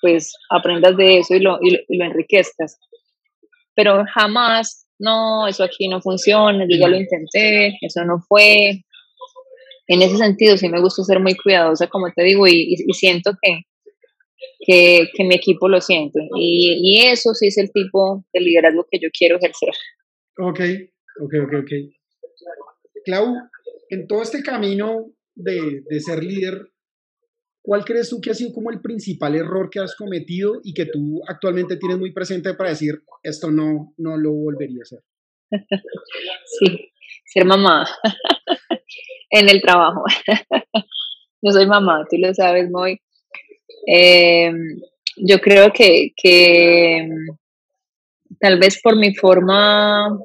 [0.00, 2.78] pues aprendas de eso y lo, y lo enriquezcas.
[3.74, 8.84] Pero jamás, no, eso aquí no funciona, yo ya lo intenté, eso no fue,
[9.86, 13.60] en ese sentido sí me gusta ser muy cuidadosa, como te digo, y, siento que,
[14.66, 16.20] que, mi equipo lo siente.
[16.36, 19.70] Y, y, eso sí es el tipo de liderazgo que yo quiero ejercer.
[20.38, 20.60] Ok,
[21.20, 21.70] ok, ok, ok.
[23.04, 23.34] Clau,
[23.90, 26.68] en todo este camino de, de ser líder,
[27.62, 30.86] ¿cuál crees tú que ha sido como el principal error que has cometido y que
[30.86, 35.00] tú actualmente tienes muy presente para decir, esto no, no lo volvería a hacer?
[36.58, 36.92] sí,
[37.34, 37.84] ser mamá
[39.30, 40.04] en el trabajo.
[41.42, 43.00] yo soy mamá, tú lo sabes muy.
[43.86, 44.80] Em,
[45.16, 47.08] yo creo que, que
[48.40, 50.18] tal vez por mi forma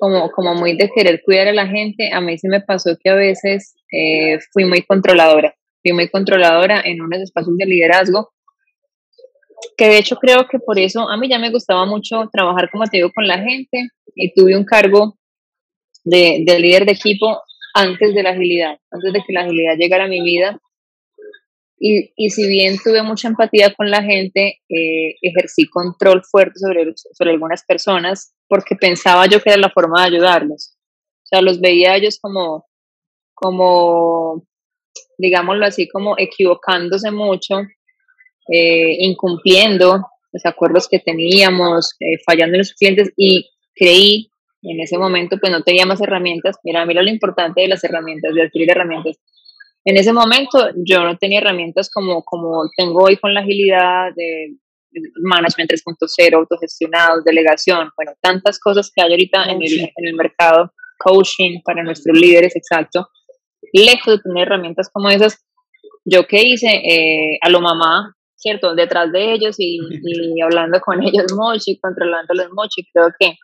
[0.00, 3.10] como, como muy de querer cuidar a la gente, a mí se me pasó que
[3.10, 8.32] a veces eh, fui muy controladora, fui muy controladora en unos espacios de liderazgo,
[9.76, 12.84] que de hecho creo que por eso a mí ya me gustaba mucho trabajar, como
[12.84, 15.16] te digo, con la gente y tuve un cargo
[16.04, 17.40] de, de líder de equipo
[17.74, 20.58] antes de la agilidad, antes de que la agilidad llegara a mi vida.
[21.78, 26.92] Y, y si bien tuve mucha empatía con la gente, eh, ejercí control fuerte sobre,
[26.96, 30.76] sobre algunas personas porque pensaba yo que era la forma de ayudarlos.
[31.24, 32.66] O sea, los veía ellos como,
[33.34, 34.46] como
[35.18, 37.60] digámoslo así, como equivocándose mucho,
[38.48, 44.31] eh, incumpliendo los acuerdos que teníamos, eh, fallando en los clientes y creí
[44.62, 46.56] en ese momento pues no tenía más herramientas.
[46.62, 49.18] Mira, mira lo importante de las herramientas, de adquirir herramientas.
[49.84, 54.56] En ese momento yo no tenía herramientas como, como tengo hoy con la agilidad de,
[55.22, 60.72] management 3.0, autogestionados, delegación, bueno, tantas cosas que hay ahorita en el, en el mercado,
[60.98, 63.08] coaching para nuestros líderes, exacto.
[63.72, 65.44] Lejos de tener herramientas como esas,
[66.04, 68.74] yo qué hice eh, a lo mamá, ¿cierto?
[68.74, 73.36] Detrás de ellos y, y hablando con ellos mochi, controlándolos mochi, creo que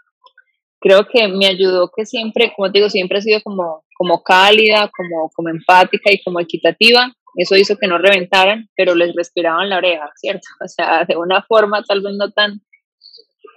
[0.80, 4.90] creo que me ayudó que siempre, como te digo, siempre he sido como, como cálida,
[4.96, 7.12] como, como empática y como equitativa.
[7.36, 10.46] Eso hizo que no reventaran, pero les respiraban la oreja, ¿cierto?
[10.64, 12.60] O sea, de una forma tal vez no tan,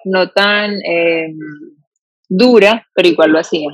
[0.06, 1.38] no tan em,
[2.30, 3.74] dura, pero igual lo hacían.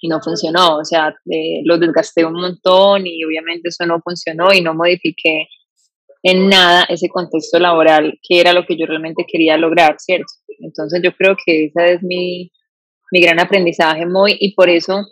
[0.00, 4.52] Y no funcionó, o sea, eh, los desgasté un montón y obviamente eso no funcionó
[4.52, 5.48] y no modifiqué
[6.22, 10.32] en nada ese contexto laboral que era lo que yo realmente quería lograr, ¿cierto?
[10.60, 12.50] Entonces yo creo que ese es mi,
[13.12, 15.04] mi gran aprendizaje muy y por eso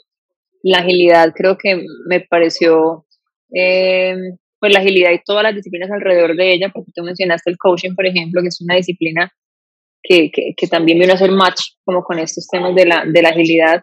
[0.62, 3.07] la agilidad creo que me pareció,
[3.54, 4.16] eh,
[4.59, 7.94] pues la agilidad y todas las disciplinas alrededor de ella, porque tú mencionaste el coaching,
[7.94, 9.30] por ejemplo, que es una disciplina
[10.02, 13.22] que, que, que también vino a hacer match como con estos temas de la, de
[13.22, 13.82] la agilidad,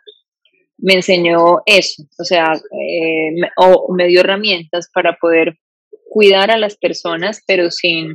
[0.77, 5.55] me enseñó eso, o sea, eh, o me dio herramientas para poder
[6.13, 8.13] cuidar a las personas, pero sin,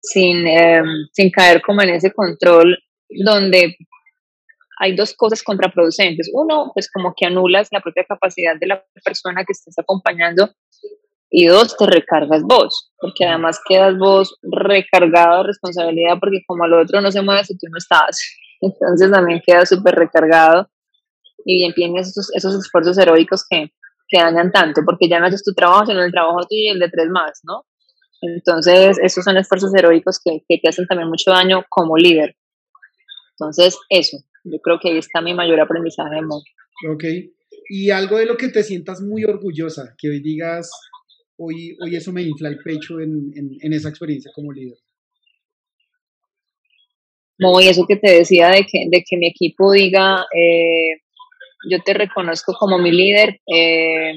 [0.00, 2.78] sin, em, sin caer como en ese control
[3.24, 3.76] donde
[4.78, 6.30] hay dos cosas contraproducentes.
[6.32, 10.50] Uno, pues como que anulas la propia capacidad de la persona que estás acompañando
[11.30, 16.74] y dos, te recargas vos, porque además quedas vos recargado de responsabilidad porque como al
[16.74, 18.20] otro no se mueve si tú no estás.
[18.60, 20.68] Entonces también quedas súper recargado
[21.44, 23.72] y bien tienes esos, esos esfuerzos heroicos que,
[24.08, 26.78] que dañan tanto, porque ya no haces tu trabajo, sino el trabajo tuyo y el
[26.78, 27.64] de tres más, ¿no?
[28.20, 32.36] Entonces, esos son esfuerzos heroicos que, que te hacen también mucho daño como líder.
[33.32, 37.04] Entonces, eso, yo creo que ahí está mi mayor aprendizaje de Ok,
[37.68, 40.70] y algo de lo que te sientas muy orgullosa, que hoy digas,
[41.36, 44.76] hoy, hoy eso me infla el pecho en, en, esa experiencia como líder.
[47.38, 51.00] Muy eso que te decía de que, de que mi equipo diga, eh,
[51.70, 54.14] yo te reconozco como mi líder, eh,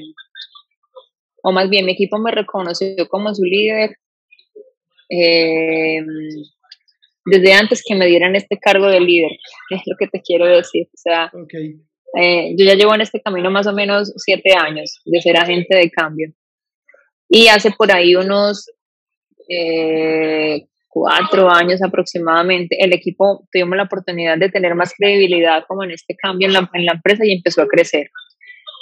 [1.42, 3.96] o más bien mi equipo me reconoció como su líder
[5.10, 6.00] eh,
[7.24, 9.30] desde antes que me dieran este cargo de líder,
[9.70, 10.86] es lo que te quiero decir.
[10.86, 11.30] O sea,
[12.18, 15.76] Eh, yo ya llevo en este camino más o menos siete años de ser agente
[15.76, 16.32] de cambio.
[17.28, 18.70] Y hace por ahí unos
[19.46, 20.66] eh,
[21.00, 26.16] cuatro años aproximadamente, el equipo tuvimos la oportunidad de tener más credibilidad como en este
[26.16, 28.10] cambio en la, en la empresa y empezó a crecer.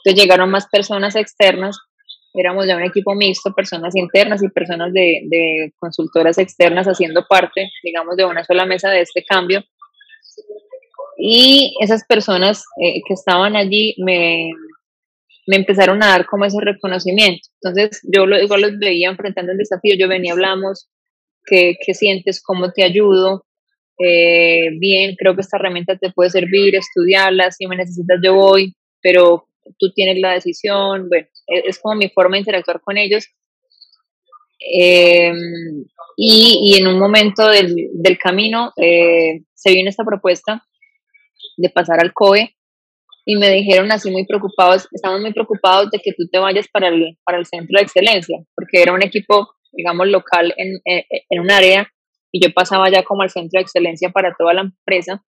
[0.04, 1.76] Entonces llegaron más personas externas,
[2.34, 7.70] éramos ya un equipo mixto, personas internas y personas de, de consultoras externas haciendo parte,
[7.82, 9.62] digamos, de una sola mesa de este cambio.
[11.18, 14.50] Y esas personas eh, que estaban allí me,
[15.46, 17.48] me empezaron a dar como ese reconocimiento.
[17.62, 20.88] Entonces yo lo, igual los veía enfrentando el desafío, yo venía, hablamos,
[21.47, 22.42] ¿qué, qué sientes?
[22.42, 23.44] ¿Cómo te ayudo?
[23.99, 28.74] Eh, bien, creo que esta herramienta te puede servir, estudiarla, si me necesitas yo voy,
[29.01, 33.26] pero tú tienes la decisión, bueno, es, es como mi forma de interactuar con ellos.
[34.61, 35.32] Eh,
[36.16, 40.62] y, y, en un momento del, del camino eh, se vino esta propuesta
[41.59, 42.57] de pasar al COE
[43.28, 46.88] y me dijeron así muy preocupados, estamos muy preocupados de que tú te vayas para
[46.88, 51.50] el, para el centro de excelencia, porque era un equipo, digamos, local en, en un
[51.50, 51.90] área
[52.32, 55.22] y yo pasaba ya como al centro de excelencia para toda la empresa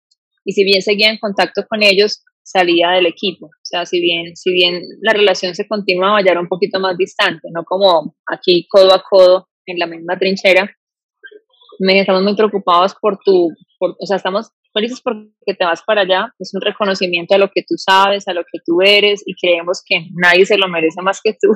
[0.49, 3.47] y si bien seguía en contacto con ellos, salía del equipo.
[3.47, 6.97] O sea, si bien, si bien la relación se continuaba, ya era un poquito más
[6.97, 10.71] distante, no como aquí codo a codo en la misma trinchera.
[11.81, 16.01] Me estamos muy preocupados por tu, por, o sea, estamos felices porque te vas para
[16.01, 19.35] allá, es un reconocimiento a lo que tú sabes, a lo que tú eres y
[19.35, 21.49] creemos que nadie se lo merece más que tú.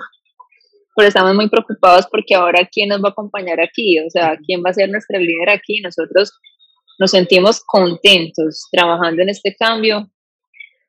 [0.95, 4.63] Pero estamos muy preocupados porque ahora quién nos va a acompañar aquí, o sea, quién
[4.65, 5.81] va a ser nuestro líder aquí.
[5.81, 6.33] Nosotros
[6.99, 10.11] nos sentimos contentos trabajando en este cambio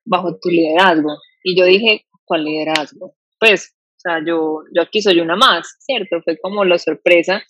[0.05, 1.15] bajo tu liderazgo.
[1.43, 3.15] Y yo dije, ¿cuál liderazgo?
[3.39, 6.21] Pues, o sea, yo, yo aquí soy una más, ¿cierto?
[6.23, 7.43] Fue como la sorpresa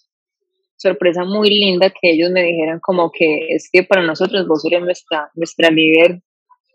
[0.83, 4.81] sorpresa muy linda que ellos me dijeran como que es que para nosotros vos eres
[4.81, 6.21] nuestra, nuestra líder,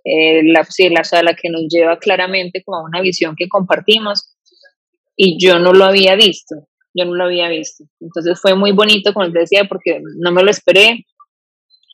[0.05, 4.35] eh, la, sí, la, la que nos lleva claramente como a una visión que compartimos
[5.21, 6.55] y yo no lo había visto,
[6.95, 7.85] yo no lo había visto.
[8.01, 11.05] Entonces fue muy bonito, como te decía, porque no me lo esperé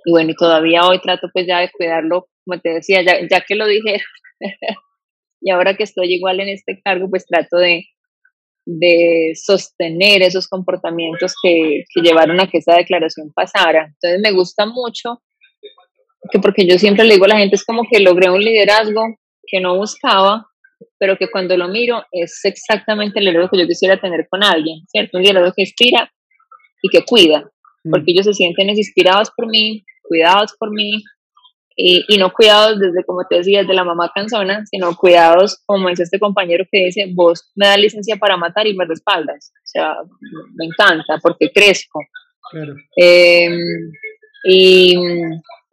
[0.05, 3.41] y bueno, y todavía hoy trato pues ya de cuidarlo, como te decía, ya, ya
[3.41, 3.97] que lo dije
[5.41, 7.87] y ahora que estoy igual en este cargo, pues trato de,
[8.67, 13.87] de sostener esos comportamientos que, que, llevaron a que esa declaración pasara.
[13.87, 15.23] Entonces me gusta mucho,
[16.31, 19.03] que porque yo siempre le digo a la gente, es como que logré un liderazgo
[19.47, 20.47] que no buscaba,
[20.99, 24.81] pero que cuando lo miro es exactamente el liderazgo que yo quisiera tener con alguien,
[24.89, 25.19] ¿cierto?
[25.19, 26.11] Un liderazgo que inspira
[26.83, 27.51] y que cuida,
[27.91, 28.15] porque mm.
[28.15, 31.03] ellos se sienten inspirados por mí, cuidados por mí,
[31.77, 35.89] y, y, no cuidados desde, como te decía, desde la mamá canzona, sino cuidados, como
[35.89, 39.53] dice este compañero que dice, vos me das licencia para matar y me respaldas.
[39.57, 39.97] O sea,
[40.55, 42.01] me encanta porque crezco.
[42.51, 42.77] Claro.
[42.97, 43.59] Eh,
[44.45, 44.95] y,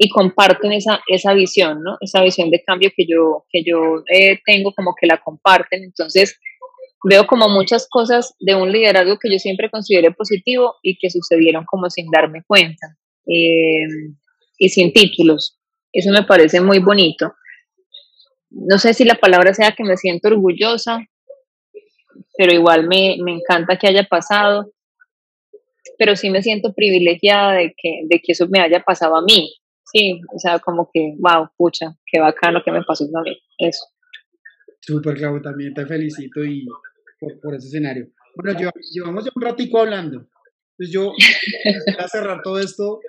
[0.04, 1.98] y, comparten esa, esa visión, ¿no?
[2.02, 5.84] Esa visión de cambio que yo, que yo eh, tengo, como que la comparten.
[5.84, 6.40] Entonces,
[7.04, 11.66] veo como muchas cosas de un liderazgo que yo siempre consideré positivo y que sucedieron
[11.66, 12.98] como sin darme cuenta.
[13.28, 13.86] Eh,
[14.62, 15.58] y sin títulos.
[15.92, 17.34] Eso me parece muy bonito.
[18.52, 21.00] No sé si la palabra sea que me siento orgullosa,
[22.38, 24.72] pero igual me, me encanta que haya pasado.
[25.98, 29.52] Pero sí me siento privilegiada de que, de que eso me haya pasado a mí.
[29.94, 33.38] Sí, o sea, como que, wow, pucha, qué bacano que me pasó a mí.
[33.58, 33.86] Eso.
[34.80, 36.66] Súper, Clau, también te felicito y
[37.20, 38.08] por, por ese escenario.
[38.36, 38.58] Bueno,
[38.92, 40.28] llevamos ya un ratico hablando.
[40.78, 41.12] Entonces yo,
[41.98, 43.00] para cerrar todo esto,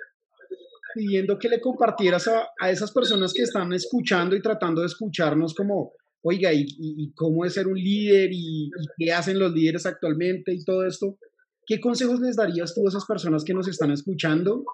[0.93, 5.55] pidiendo que le compartieras a, a, esas personas que están escuchando y tratando de escucharnos
[5.55, 9.85] como, oiga, ¿y, y, cómo es ser un líder y, y, qué hacen los líderes
[9.85, 11.17] actualmente y todo esto?
[11.65, 14.65] ¿Qué consejos les darías tú a esas personas que nos están escuchando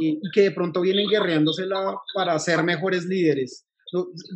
[0.00, 3.66] y, y que de pronto vienen guerreándosela para ser mejores líderes?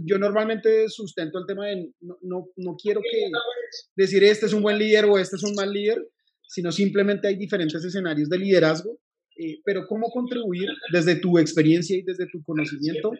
[0.05, 3.31] Yo normalmente sustento el tema de no, no, no quiero que
[3.95, 6.05] decir este es un buen líder o este es un mal líder,
[6.49, 8.99] sino simplemente hay diferentes escenarios de liderazgo
[9.37, 13.11] eh, pero cómo contribuir desde tu experiencia y desde tu conocimiento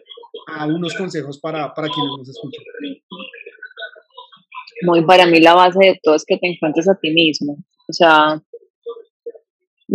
[0.47, 2.63] a unos consejos para, para quienes nos escuchan.
[4.83, 7.57] Muy para mí la base de todo es que te encuentres a ti mismo.
[7.89, 8.41] O sea,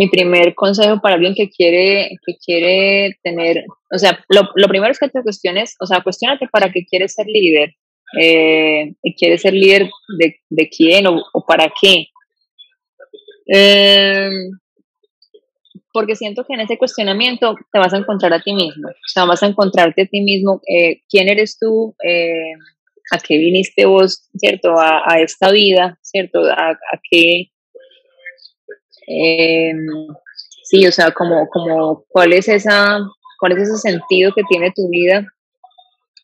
[0.00, 4.90] mi primer consejo para alguien que quiere, que quiere tener, o sea, lo, lo primero
[4.90, 7.74] es que te cuestiones, o sea, cuestionate para qué quieres ser líder.
[8.18, 12.06] Eh, y quieres ser líder de, de quién o, para qué.
[13.52, 14.30] Eh,
[15.92, 19.26] porque siento que en ese cuestionamiento te vas a encontrar a ti mismo, o sea,
[19.26, 22.54] vas a encontrarte a ti mismo, eh, quién eres tú, eh,
[23.12, 24.78] a qué viniste vos, ¿cierto?
[24.78, 26.40] A, a esta vida, ¿cierto?
[26.46, 27.50] A, a qué,
[29.06, 29.72] eh,
[30.64, 33.00] sí, o sea, como, como, cuál es esa,
[33.38, 35.26] cuál es ese sentido que tiene tu vida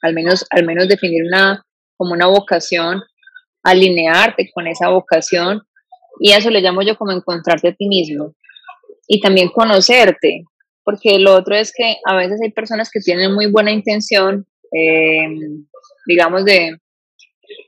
[0.02, 1.64] al menos, al menos definir una,
[1.96, 3.02] como una vocación,
[3.62, 5.62] alinearte con esa vocación
[6.20, 8.34] y eso le llamo yo como encontrarte a ti mismo
[9.08, 10.44] y también conocerte,
[10.84, 15.28] porque lo otro es que a veces hay personas que tienen muy buena intención, eh,
[16.06, 16.78] digamos, de,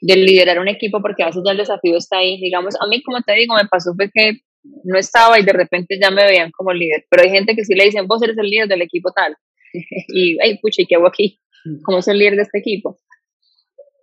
[0.01, 2.41] de liderar un equipo, porque a veces ya el desafío está ahí.
[2.41, 4.41] Digamos, a mí, como te digo, me pasó fue que
[4.85, 7.75] no estaba y de repente ya me veían como líder, pero hay gente que sí
[7.75, 9.37] le dicen, vos eres el líder del equipo tal.
[9.73, 11.41] y, ay, pucha, ¿y qué hago aquí?
[11.85, 12.99] ¿Cómo soy el líder de este equipo?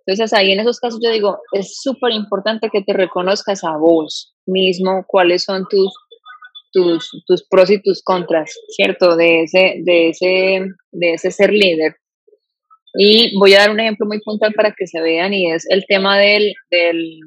[0.06, 4.36] Entonces ahí en esos casos yo digo, es súper importante que te reconozcas a vos
[4.46, 5.92] mismo, cuáles son tus,
[6.72, 9.16] tus, tus pros y tus contras, ¿cierto?
[9.16, 11.96] De ese, de ese, de ese ser líder.
[12.98, 15.86] Y voy a dar un ejemplo muy puntual para que se vean y es el
[15.88, 17.20] tema del, del,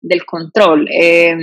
[0.00, 0.88] del control.
[0.92, 1.36] Eh,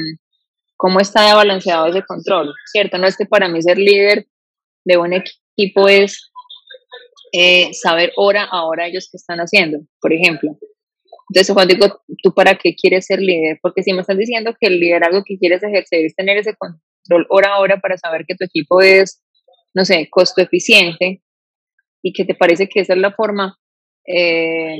[0.83, 2.53] ¿Cómo está balanceado ese control?
[2.65, 2.97] ¿Cierto?
[2.97, 4.27] No es que para mí ser líder
[4.83, 6.29] de un equipo es
[7.31, 10.57] eh, saber hora a hora ellos qué están haciendo, por ejemplo.
[11.29, 13.59] Entonces, cuando digo, ¿tú para qué quieres ser líder?
[13.61, 17.27] Porque si me están diciendo que el liderazgo que quieres ejercer es tener ese control
[17.29, 19.23] hora a hora para saber que tu equipo es,
[19.73, 21.23] no sé, costo eficiente
[22.01, 23.57] y que te parece que esa es la forma,
[24.05, 24.79] eh,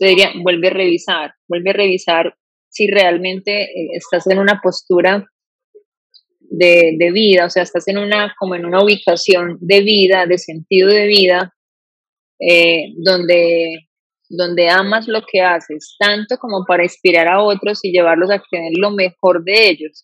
[0.00, 2.36] te diría, vuelve a revisar, vuelve a revisar
[2.68, 5.24] si realmente eh, estás en una postura
[6.50, 10.38] de, de, vida, o sea, estás en una, como en una ubicación de vida, de
[10.38, 11.54] sentido de vida,
[12.38, 13.88] eh, donde,
[14.28, 18.72] donde amas lo que haces, tanto como para inspirar a otros y llevarlos a tener
[18.76, 20.02] lo mejor de ellos.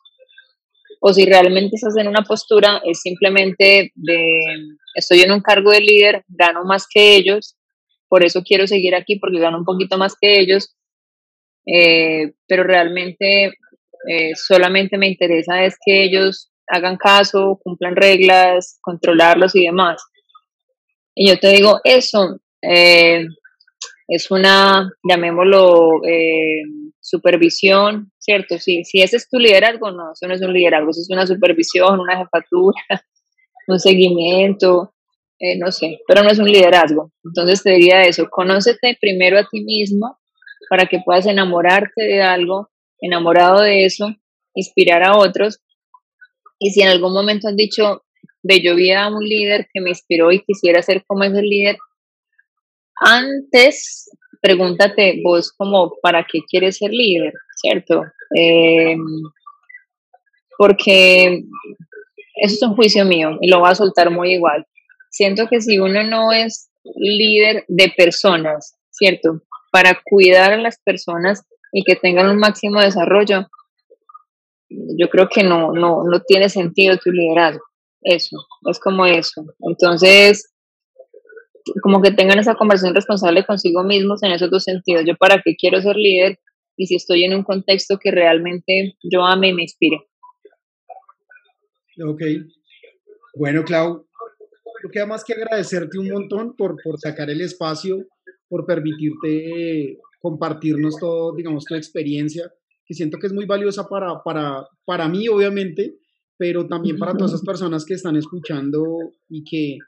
[1.01, 4.40] O si realmente estás en una postura, es simplemente de,
[4.95, 7.57] estoy en un cargo de líder, gano más que ellos,
[8.09, 10.76] por eso quiero seguir aquí porque gano un poquito más que ellos,
[11.66, 13.55] eh, pero realmente
[14.09, 20.03] eh, solamente me interesa es que ellos hagan caso, cumplan reglas, controlarlos y demás.
[21.14, 23.26] Y yo te digo, eso eh,
[24.09, 26.62] es una, llamémoslo, eh,
[27.00, 28.59] supervisión, ¿cierto?
[28.59, 31.26] Si, si ese es tu liderazgo, no, eso no es un liderazgo, eso es una
[31.26, 32.80] supervisión, una jefatura,
[33.68, 34.94] un seguimiento,
[35.38, 37.12] eh, no sé, pero no es un liderazgo.
[37.24, 40.18] Entonces te diría eso, conócete primero a ti mismo
[40.70, 42.70] para que puedas enamorarte de algo,
[43.03, 44.14] enamorado de eso,
[44.55, 45.61] inspirar a otros.
[46.59, 48.05] Y si en algún momento has dicho,
[48.42, 51.76] de yo vi a un líder que me inspiró y quisiera ser como ese líder,
[52.96, 58.03] antes pregúntate vos como para qué quieres ser líder, ¿cierto?
[58.34, 59.05] Em,
[60.59, 61.44] porque
[62.36, 64.66] eso es un juicio mío y lo voy a soltar muy igual.
[65.11, 69.42] Siento que si uno no es líder de personas, ¿cierto?
[69.70, 73.48] Para cuidar a las personas y que tengan un máximo desarrollo,
[74.68, 77.64] yo creo que no, no, no tiene sentido tu liderazgo.
[78.02, 78.36] Eso,
[78.70, 79.44] es como eso.
[79.60, 80.52] Entonces,
[81.82, 85.04] como que tengan esa conversación responsable consigo mismos en esos dos sentidos.
[85.06, 86.38] Yo para qué quiero ser líder
[86.76, 89.98] y si estoy en un contexto que realmente yo ame y me inspire.
[92.04, 92.22] Ok.
[93.34, 94.06] Bueno, Clau,
[94.82, 97.98] no queda más que agradecerte un montón por, por sacar el espacio,
[98.48, 102.50] por permitirte compartirnos todo, digamos, tu experiencia,
[102.86, 105.96] que siento que es muy valiosa para, para, para mí, obviamente,
[106.38, 108.84] pero también para todas esas personas que están escuchando
[109.28, 109.78] y que,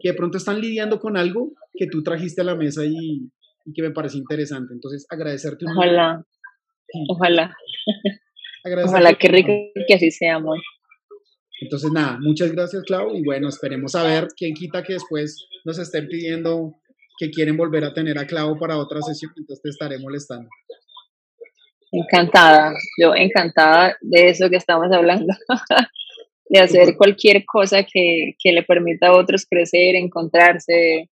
[0.00, 3.30] que de pronto están lidiando con algo que tú trajiste a la mesa y,
[3.66, 4.72] y que me parece interesante.
[4.72, 5.66] Entonces, agradecerte.
[5.66, 6.24] Ojalá,
[7.08, 7.54] ojalá.
[8.84, 9.52] Ojalá, qué rico
[9.86, 10.58] que así sea, amor.
[11.60, 15.78] Entonces, nada, muchas gracias, Clau, y bueno, esperemos a ver quién quita que después nos
[15.78, 16.74] estén pidiendo
[17.22, 20.48] que quieren volver a tener a Clau para otra sesión, entonces te estaré molestando.
[21.92, 25.32] Encantada, yo encantada de eso que estamos hablando.
[26.46, 31.08] de hacer cualquier cosa que, que, le permita a otros crecer, encontrarse,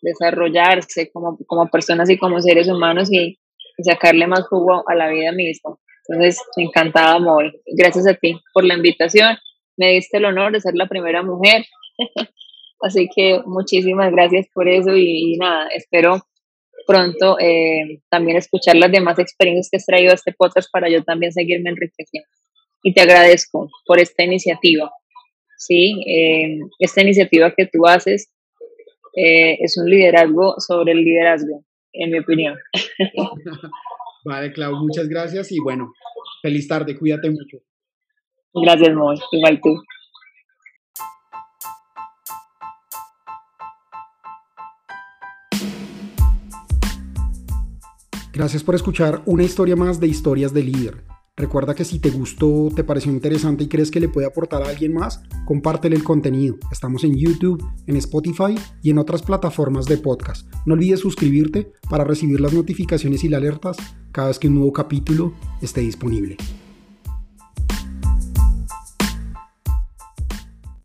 [0.00, 3.38] desarrollarse como, como personas y como seres humanos y,
[3.82, 5.76] sacarle más jugo a la vida misma.
[6.08, 7.52] Entonces, encantada, amor.
[7.66, 9.36] Gracias a ti por la invitación.
[9.76, 11.64] Me diste el honor de ser la primera mujer.
[12.80, 16.20] Así que muchísimas gracias por eso y, nada, espero
[16.86, 21.04] pronto eh, también escuchar las demás experiencias que has traído a este podcast para yo
[21.04, 22.28] también seguirme enriqueciendo
[22.82, 24.90] y te agradezco por esta iniciativa.
[25.56, 28.32] Sí, eh, esta iniciativa que tú haces
[29.16, 32.56] eh, es un liderazgo sobre el liderazgo, en mi opinión.
[34.24, 35.92] Vale, Clau, muchas gracias y bueno,
[36.42, 37.58] feliz tarde, cuídate mucho.
[38.54, 39.76] Gracias, Moy, igual tú.
[48.38, 51.02] Gracias por escuchar una historia más de Historias de Líder.
[51.36, 54.68] Recuerda que si te gustó, te pareció interesante y crees que le puede aportar a
[54.68, 56.56] alguien más, compártele el contenido.
[56.70, 60.48] Estamos en YouTube, en Spotify y en otras plataformas de podcast.
[60.66, 63.76] No olvides suscribirte para recibir las notificaciones y las alertas
[64.12, 66.36] cada vez que un nuevo capítulo esté disponible.